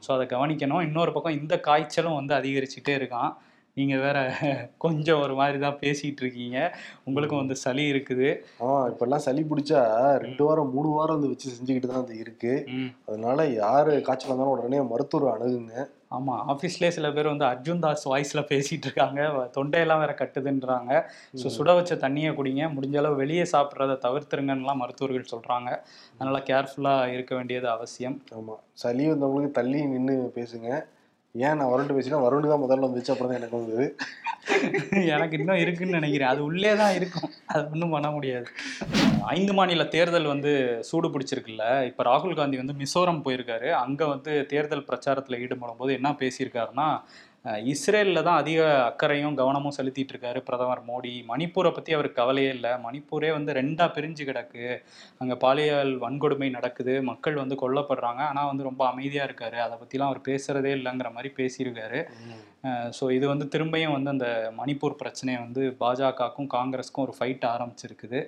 ஸோ 0.05 0.09
அதை 0.15 0.25
கவனிக்கணும். 0.37 0.81
இன்னொரு 0.81 1.13
பக்கம் 1.13 1.39
இந்த 1.41 1.59
காய்ச்சலும் 1.59 2.17
வந்து 2.19 2.35
அதிகரிச்சுட்டே 2.35 2.95
இருக்கான். 3.01 3.31
நீங்கள் 3.77 4.03
வேற 4.05 4.17
கொஞ்சம் 4.85 5.21
ஒரு 5.23 5.33
மாதிரி 5.39 5.57
தான் 5.57 5.79
பேசிகிட்டு 5.81 6.21
இருக்கீங்க. 6.23 6.57
உங்களுக்கும் 7.07 7.41
வந்து 7.41 7.57
சளி 7.63 7.83
இருக்குது. 7.93 8.29
ஆமா 8.61 8.79
இப்பெல்லாம் 8.91 9.25
சளி 9.25 9.43
பிடிச்சா 9.51 9.81
ரெண்டு 10.23 10.43
வாரம் 10.47 10.73
மூணு 10.75 10.89
வாரம் 10.95 11.17
வந்து 11.17 11.31
வச்சு 11.33 11.53
செஞ்சுக்கிட்டு 11.57 11.91
தான் 11.91 12.03
அது 12.03 12.15
இருக்கு. 12.23 12.53
ம். 12.77 12.89
அதனால 13.07 13.45
யாரு 13.61 13.93
காய்ச்சல் 14.07 14.33
வந்தாலும் 14.33 14.55
உடனே 14.55 14.81
மருத்துவர் 14.91 15.33
அணுகுங்க. 15.35 15.75
ஆமாம் 16.17 16.41
ஆஃபீஸ்லேயே 16.51 16.91
சில 16.97 17.07
பேர் 17.11 17.31
வந்து 17.31 17.45
அர்ஜுன் 17.45 17.81
தாஸ் 17.85 18.05
வாய்ஸில் 18.11 18.47
பேசிகிட்டு 18.51 18.87
இருக்காங்க. 18.87 19.21
தொண்டையெல்லாம் 19.55 20.03
வேற 20.03 20.13
கட்டுதுன்றாங்க. 20.19 20.91
ஸோ 21.41 21.47
சுட 21.57 21.71
வச்ச 21.79 21.95
தண்ணியை 22.05 22.31
குடிங்க. 22.37 22.65
முடிஞ்ச 22.75 22.97
அளவு 22.97 23.21
வெளியே 23.23 23.45
சாப்பிட்றத 23.53 23.97
தவிர்த்துருங்கன்னுலாம் 24.05 24.81
மருத்துவர்கள் 24.83 25.31
சொல்கிறாங்க 25.33 25.69
அதனால் 26.13 26.45
கேர்ஃபுல்லாக 26.51 27.11
இருக்க 27.15 27.33
வேண்டியது 27.35 27.69
அவசியம். 27.69 28.17
ஆமா 28.37 28.55
சளி 28.75 29.05
வந்தவங்களுக்கு 29.11 29.59
தள்ளி 29.59 29.81
நின்று 29.93 30.15
பேசுங்க. 30.39 30.69
ஏன் 31.45 31.57
நான் 31.59 31.71
வருண்டு 31.71 31.95
பேசினா 31.95 32.19
வருண்டு 32.25 32.51
தான் 32.51 32.63
முதல்ல 32.63 32.87
வந்துச்சு 32.87 33.11
அப்புறம் 33.13 33.31
தான் 33.31 33.39
எனக்கு 33.39 33.59
வந்தது. 33.59 33.85
எனக்கு 35.13 35.35
இன்னும் 35.39 35.61
இருக்குன்னு 35.63 35.97
நினைக்கிறேன். 35.99 36.31
அது 36.33 36.41
உள்ளே 36.49 36.71
தான் 36.81 36.95
இருக்கும். 36.97 37.31
அது 37.53 37.63
ஒன்றும் 37.73 37.93
பண்ண 37.95 38.09
முடியாது. 38.15 38.47
ஐந்து 39.35 39.53
மாநில 39.57 39.85
தேர்தல் 39.95 40.31
வந்து 40.33 40.51
சூடு 40.89 41.07
பிடிச்சிருக்குல்ல? 41.13 41.65
இப்போ 41.89 42.03
ராகுல் 42.09 42.37
காந்தி 42.39 42.61
வந்து 42.61 42.75
மிசோரம் 42.81 43.23
போயிருக்காரு. 43.25 43.69
அங்கே 43.83 44.05
வந்து 44.13 44.33
தேர்தல் 44.53 44.87
பிரச்சாரத்தில் 44.89 45.41
ஈடுபடும் 45.43 45.81
போது 45.81 45.93
என்ன 45.99 46.11
பேசியிருக்காருன்னா 46.21 46.87
இஸ்ரேலில் 47.71 48.23
தான் 48.27 48.39
அதிக 48.41 48.61
அக்கறையும் 48.87 49.35
கவனமும் 49.39 49.75
செலுத்திட்டு 49.77 50.13
இருக்காரு 50.13 50.39
பிரதமர் 50.47 50.81
மோடி. 50.89 51.11
மணிப்பூரை 51.31 51.71
பற்றி 51.75 51.91
அவருக்கு 51.97 52.19
கவலையே 52.21 52.51
இல்லை. 52.55 52.71
மணிப்பூரே 52.85 53.29
வந்து 53.37 53.51
ரெண்டாக 53.59 53.89
பிரிஞ்சு 53.95 54.23
கிடக்கு. 54.29 54.65
அங்கே 55.21 55.35
பாலியல் 55.43 55.93
வன்கொடுமை 56.03 56.49
நடக்குது. 56.57 56.93
மக்கள் 57.11 57.41
வந்து 57.41 57.57
கொல்லப்படுறாங்க. 57.63 58.21
ஆனால் 58.31 58.49
வந்து 58.51 58.67
ரொம்ப 58.69 58.83
அமைதியாக 58.91 59.27
இருக்காரு. 59.29 59.59
அதை 59.65 59.75
பற்றிலாம் 59.81 60.11
அவர் 60.11 60.21
பேசுகிறதே 60.29 60.71
இல்லைங்கிற 60.77 61.11
மாதிரி 61.17 61.31
பேசியிருக்காரு. 61.39 62.01
ஸோ 62.97 63.05
இது 63.17 63.25
வந்து 63.31 63.45
திரும்பியும் 63.53 63.93
வந்து 63.95 64.11
அந்த 64.13 64.27
மணிப்பூர் 64.59 64.99
பிரச்சனையை 65.01 65.39
வந்து 65.43 65.61
பாஜகவுக்கும் 65.81 66.49
காங்கிரஸுக்கும் 66.55 67.05
ஒரு 67.07 67.13
ஃபைட் 67.17 67.45
ஆரம்பிச்சிருக்குது. 67.51 68.19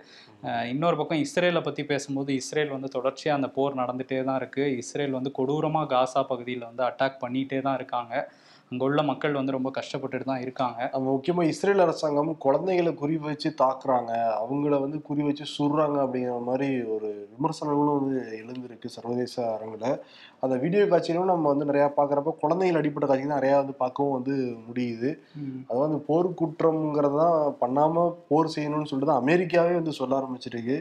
இன்னொரு 0.74 0.98
பக்கம் 1.00 1.24
இஸ்ரேலை 1.26 1.62
பற்றி 1.68 1.84
பேசும்போது 1.94 2.34
இஸ்ரேல் 2.42 2.76
வந்து 2.76 2.92
தொடர்ச்சியாக 2.98 3.40
அந்த 3.40 3.50
போர் 3.58 3.80
நடந்துகிட்டே 3.82 4.22
தான் 4.30 4.40
இருக்குது 4.42 4.76
இஸ்ரேல் 4.84 5.18
வந்து 5.18 5.32
கொடூரமாக 5.40 5.90
காசா 5.96 6.24
பகுதியில் 6.32 6.70
வந்து 6.70 6.86
அட்டாக் 6.90 7.24
பண்ணிகிட்டே 7.26 7.60
தான் 7.68 7.78
இருக்காங்க. 7.82 8.14
அங்கே 8.72 8.84
உள்ள 8.88 9.02
மக்கள் 9.10 9.38
வந்து 9.38 9.56
ரொம்ப 9.56 9.70
கஷ்டப்பட்டுட்டு 9.78 10.26
தான் 10.30 10.42
இருக்காங்க. 10.46 10.80
நம்ம 10.94 11.06
முக்கியமா 11.14 11.44
இஸ்ரேல் 11.52 11.84
அரசாங்கம் 11.86 12.30
குழந்தைகளை 12.46 12.92
குறி 13.00 13.16
வச்சு 13.24 13.50
தாக்குறாங்க. 13.62 14.12
அவங்கள 14.42 14.76
வந்து 14.84 14.98
குறி 15.08 15.22
வச்சு 15.28 15.46
சுடுறாங்க 15.54 15.98
அப்படிங்கிற 16.04 16.36
மாதிரி 16.50 16.68
ஒரு 16.96 17.10
விமர்சனங்களும் 17.34 17.98
வந்து 18.00 18.20
எழுந்திருக்கு 18.42 18.94
சர்வதேச 18.98 19.36
அரங்கில். 19.56 19.88
அந்த 20.46 20.56
வீடியோ 20.64 20.84
காட்சியிலும் 20.92 21.32
நம்ம 21.34 21.48
வந்து 21.54 21.70
நிறையா 21.72 21.88
பார்க்குறப்ப 21.98 22.34
குழந்தைகள் 22.44 22.80
அடிப்பட்ட 22.82 23.08
காட்சி 23.12 23.26
தான் 23.26 23.40
நிறையா 23.40 23.56
வந்து 23.64 23.76
பார்க்கவும் 23.82 24.16
வந்து 24.18 24.36
முடியுது. 24.68 25.12
அது 25.70 25.80
வந்து 25.86 26.00
போர் 26.10 26.30
குற்றம்ங்கிறது 26.42 27.20
தான் 27.26 27.40
பண்ணாமல் 27.64 28.16
போர் 28.30 28.54
செய்யணும்னு 28.58 28.90
சொல்லிட்டு 28.92 29.12
தான் 29.12 29.24
அமெரிக்காவே 29.26 29.74
வந்து 29.80 30.00
சொல்ல 30.02 30.20
ஆரம்பிச்சிருக்கு. 30.22 30.78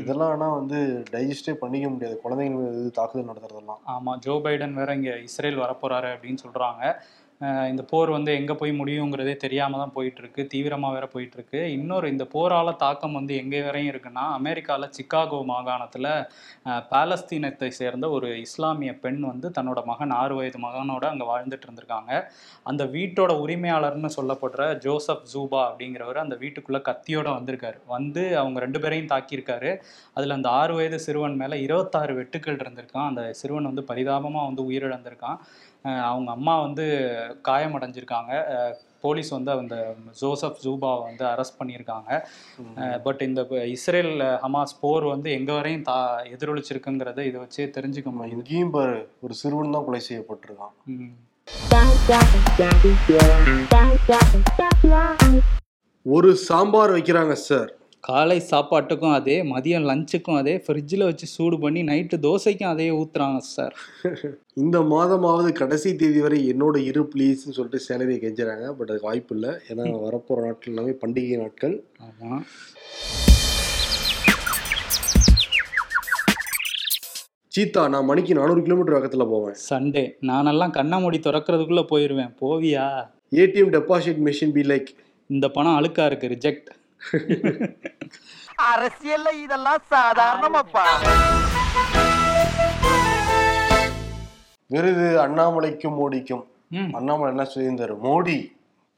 இதெல்லாம் 0.00 0.32
ஆனால் 0.34 0.56
வந்து 0.58 0.78
டைஜஸ்டே 1.14 1.52
பண்ணிக்க 1.62 1.86
முடியாது. 1.92 2.16
குழந்தைகள் 2.24 2.58
மீது 2.58 2.90
தாக்குதல் 2.98 3.30
நடத்துறதெல்லாம். 3.30 3.80
ஆமாம் 3.94 4.20
ஜோ 4.26 4.34
பைடன் 4.44 4.78
வேற 4.80 4.90
இங்கே 4.98 5.14
இஸ்ரேல் 5.28 5.62
வரப்போறாரு 5.64 6.10
அப்படின்னு 6.16 6.42
சொல்கிறாங்க 6.44 6.82
இந்த 7.70 7.82
போர் 7.90 8.10
வந்து 8.14 8.30
எங்கே 8.40 8.54
போய் 8.60 8.72
முடியுங்கிறதே 8.80 9.34
தெரியாமல் 9.44 9.80
தான் 9.82 9.94
போயிட்டுருக்கு. 9.94 10.42
தீவிரமாக 10.52 10.94
வேற 10.96 11.06
போயிட்டுருக்கு. 11.14 11.60
இன்னொரு 11.76 12.06
இந்த 12.14 12.24
போரால் 12.34 12.70
தாக்கம் 12.82 13.16
வந்து 13.18 13.32
எங்கே 13.42 13.60
வரையும் 13.66 13.90
இருக்குன்னா 13.92 14.24
அமெரிக்காவில் 14.38 14.92
சிக்காகோ 14.96 15.38
மாகாணத்தில் 15.50 16.08
பாலஸ்தீனத்தை 16.92 17.70
சேர்ந்த 17.80 18.08
ஒரு 18.16 18.28
இஸ்லாமிய 18.46 18.92
பெண் 19.04 19.20
வந்து 19.30 19.50
தன்னோட 19.56 19.82
மகன் 19.90 20.14
ஆறு 20.20 20.36
வயது 20.40 20.60
மகனோட 20.66 21.04
அங்கே 21.12 21.26
வாழ்ந்துட்டு 21.32 21.66
இருந்திருக்காங்க. 21.68 22.12
அந்த 22.72 22.82
வீட்டோட 22.94 23.34
உரிமையாளர்னு 23.44 24.10
சொல்லப்படுற 24.18 24.62
ஜோசப் 24.86 25.26
ஜூபா 25.34 25.62
அப்படிங்கிறவர் 25.70 26.22
அந்த 26.24 26.38
வீட்டுக்குள்ளே 26.44 26.82
கத்தியோட 26.90 27.28
வந்திருக்காரு. 27.38 27.80
வந்து 27.96 28.24
அவங்க 28.42 28.58
ரெண்டு 28.66 28.82
பேரையும் 28.84 29.12
தாக்கியிருக்காரு. 29.14 29.72
அதில் 30.18 30.36
அந்த 30.38 30.50
ஆறு 30.60 30.76
வயது 30.78 31.00
சிறுவன் 31.08 31.40
மேலே 31.42 31.58
இருபத்தாறு 31.66 32.14
வெட்டுக்கள் 32.20 32.62
இருந்திருக்கான். 32.62 33.10
அந்த 33.10 33.24
சிறுவன் 33.42 33.70
வந்து 33.72 33.88
பரிதாபமாக 33.92 34.48
வந்து 34.50 34.64
உயிரிழந்திருக்கான். 34.70 35.38
அவங்க 36.10 36.30
அம்மா 36.38 36.54
வந்து 36.66 36.84
காயமடைஞ்சிருக்காங்க. 37.48 38.32
போலீஸ் 39.04 39.30
வந்து 39.36 39.50
அந்த 39.60 39.76
ஜோசப் 40.20 40.60
ஜூபாவை 40.64 41.00
வந்து 41.06 41.24
அரெஸ்ட் 41.30 41.58
பண்ணியிருக்காங்க. 41.60 42.10
பட் 43.06 43.22
இந்த 43.26 43.42
இஸ்ரேல் 43.76 44.14
ஹமாஸ் 44.44 44.74
போர் 44.82 45.06
வந்து 45.12 45.28
எங்கே 45.38 45.52
வரையும் 45.58 45.86
தா 45.88 45.96
எதிரொலிச்சிருக்குங்கிறத 46.34 47.24
இதை 47.30 47.40
வச்சே 47.44 47.66
தெரிஞ்சுக்க 47.78 48.12
முடியுது. 48.18 48.38
இங்கேயும் 48.44 48.74
பாரு 48.76 48.96
ஒரு 49.24 49.36
சிறுவன் 49.40 49.76
தான் 49.76 49.86
கொலை 49.88 50.02
செய்யப்பட்டிருக்கான். 50.08 50.74
ஒரு 56.06 56.30
சாம்பார் 56.48 56.96
வைக்கிறாங்க 56.96 57.34
சார். 57.48 57.70
காலை 58.04 58.36
சாப்பாட்டுக்கும் 58.50 59.16
அதே 59.16 59.34
மதியம் 59.50 59.84
லஞ்சுக்கும் 59.88 60.38
அதே 60.38 60.54
ஃப்ரிட்ஜில் 60.64 61.04
வச்சு 61.08 61.26
சூடு 61.34 61.56
பண்ணி 61.64 61.80
நைட்டு 61.90 62.16
தோசைக்கும் 62.24 62.70
அதே 62.70 62.86
ஊற்றுறாங்க 63.00 63.40
சார் 63.56 63.74
இந்த 64.62 64.78
மாதமாவது 64.92 65.50
கடைசி 65.60 65.90
தேதி 66.00 66.20
வரை 66.24 66.38
என்னோட 66.52 66.76
இரு 66.88 67.02
ப்ளீஸ்னு 67.12 67.54
சொல்லிட்டு 67.58 67.84
சேலரியை 67.86 68.18
கெஞ்சுறாங்க. 68.24 68.64
பட் 68.78 68.90
அதுக்கு 68.90 69.08
வாய்ப்பு 69.10 69.34
இல்லை. 69.36 69.52
ஏன்னா 69.70 69.84
வரப்போகிற 70.06 70.44
நாட்கள் 70.46 70.72
எல்லாமே 70.72 70.94
பண்டிகை 71.04 71.38
நாட்கள். 71.42 71.76
ஆமாம் 72.08 72.42
சீத்தா 77.52 77.80
நான் 77.94 78.08
மணிக்கு 78.10 78.38
நானூறு 78.40 78.60
கிலோமீட்டர் 78.66 78.98
வேகத்தில் 78.98 79.30
போவேன். 79.32 79.56
சண்டே 79.70 80.04
நானெல்லாம் 80.32 80.76
கண்ண 80.80 81.00
மூடி 81.04 81.18
திறக்கிறதுக்குள்ளே 81.28 81.86
போயிடுவேன் 81.94 82.36
போவியா? 82.42 82.86
ஏடிஎம் 83.42 83.74
டெபாசிட் 83.78 84.22
மிஷின் 84.28 84.54
பி 84.58 84.64
லைக் 84.72 84.92
இந்த 85.30 85.46
பணம் 85.56 85.76
அழுக்கா 85.80 86.04
இருக்கு. 86.10 86.34
ரிஜெக்ட் 86.36 86.70
அரசியல்ல 88.74 89.32
இதெல்லாம் 89.42 89.82
சாதாரணமாப்பா. 89.90 90.82
விருது 94.66 95.26
அண்ணாமலைக்கும் 95.26 95.94
மோடிக்கும். 95.94 96.46
அண்ணாமலை 96.92 97.46
என்ன 97.46 97.50
சொல்லியிருந்தாரு? 97.54 97.96
மோடி 98.02 98.52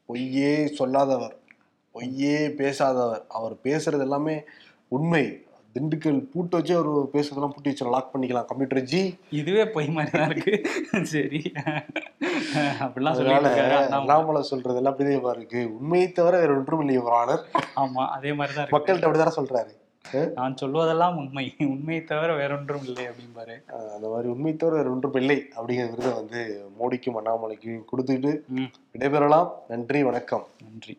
பொய்யே 0.07 0.67
சொல்லாதவர். 0.67 1.37
பொய்யே 1.93 2.49
பேசாதவர். 2.49 3.23
அவர் 3.29 3.55
பேசுறது 3.55 4.01
எல்லாமே 4.01 4.43
உண்மை. 4.89 5.47
திண்டுக்கல் 5.77 6.19
பூட்டு 6.33 6.57
வச்சு 6.57 6.75
அவர் 6.77 6.89
பேசுறதெல்லாம் 7.15 7.53
பூட்டி 7.55 7.71
வச்சு 7.71 7.93
லாக் 7.95 8.11
பண்ணிக்கலாம். 8.13 8.49
கம்ப்யூட்டர் 8.51 8.83
ஜி 8.91 9.01
இதுவே 9.41 9.65
பொய் 9.77 9.89
மாதிரி 9.97 10.19
தான் 10.19 10.31
இருக்கு. 10.31 10.55
சரி. 11.13 11.41
அப்படிலாம் 12.85 13.17
அண்ணாமலை. 14.01 14.43
சொல்றது 14.51 14.79
எல்லாம் 14.81 14.93
அப்படியே 14.93 15.21
இருக்கு. 15.37 15.63
உண்மையை 15.79 16.09
தவிர 16.19 16.39
வேற 16.43 16.53
ஒன்றும் 16.59 16.83
இல்லை 16.85 16.97
இவர் 17.01 17.19
ஆனர் 17.23 17.43
ஆமா 17.85 18.05
அதே 18.19 18.33
மாதிரி 18.41 18.57
தான் 18.57 18.67
இருக்கு. 18.67 18.77
மக்கள்கிட்ட 18.77 19.09
அப்படிதானே 19.09 19.39
சொல்றாரு? 19.41 19.73
நான் 20.39 20.57
சொல்வதெல்லாம் 20.61 21.15
உண்மை. 21.21 21.45
உண்மையை 21.59 22.05
தவிர 22.05 22.31
வேறொன்றும் 22.41 22.85
இல்லை 22.89 23.05
அப்படிம்பாரு. 23.11 23.55
அந்த 23.95 24.07
மாதிரி 24.09 24.29
உண்மை 24.35 24.53
தவிர 24.57 24.77
வேற 24.77 24.91
ஒன்றும் 24.91 25.17
இல்லை 25.21 25.37
அப்படிங்கிற 25.57 25.87
விருதை 25.93 26.13
வந்து 26.21 26.41
மோடிக்கும் 26.81 27.19
அண்ணாமலைக்கும் 27.21 27.81
கொடுத்துட்டு 27.93 28.33
விடைபெறலாம். 28.95 29.51
நன்றி 29.69 30.03
வணக்கம். 30.11 30.47
நன்றி. 30.65 30.97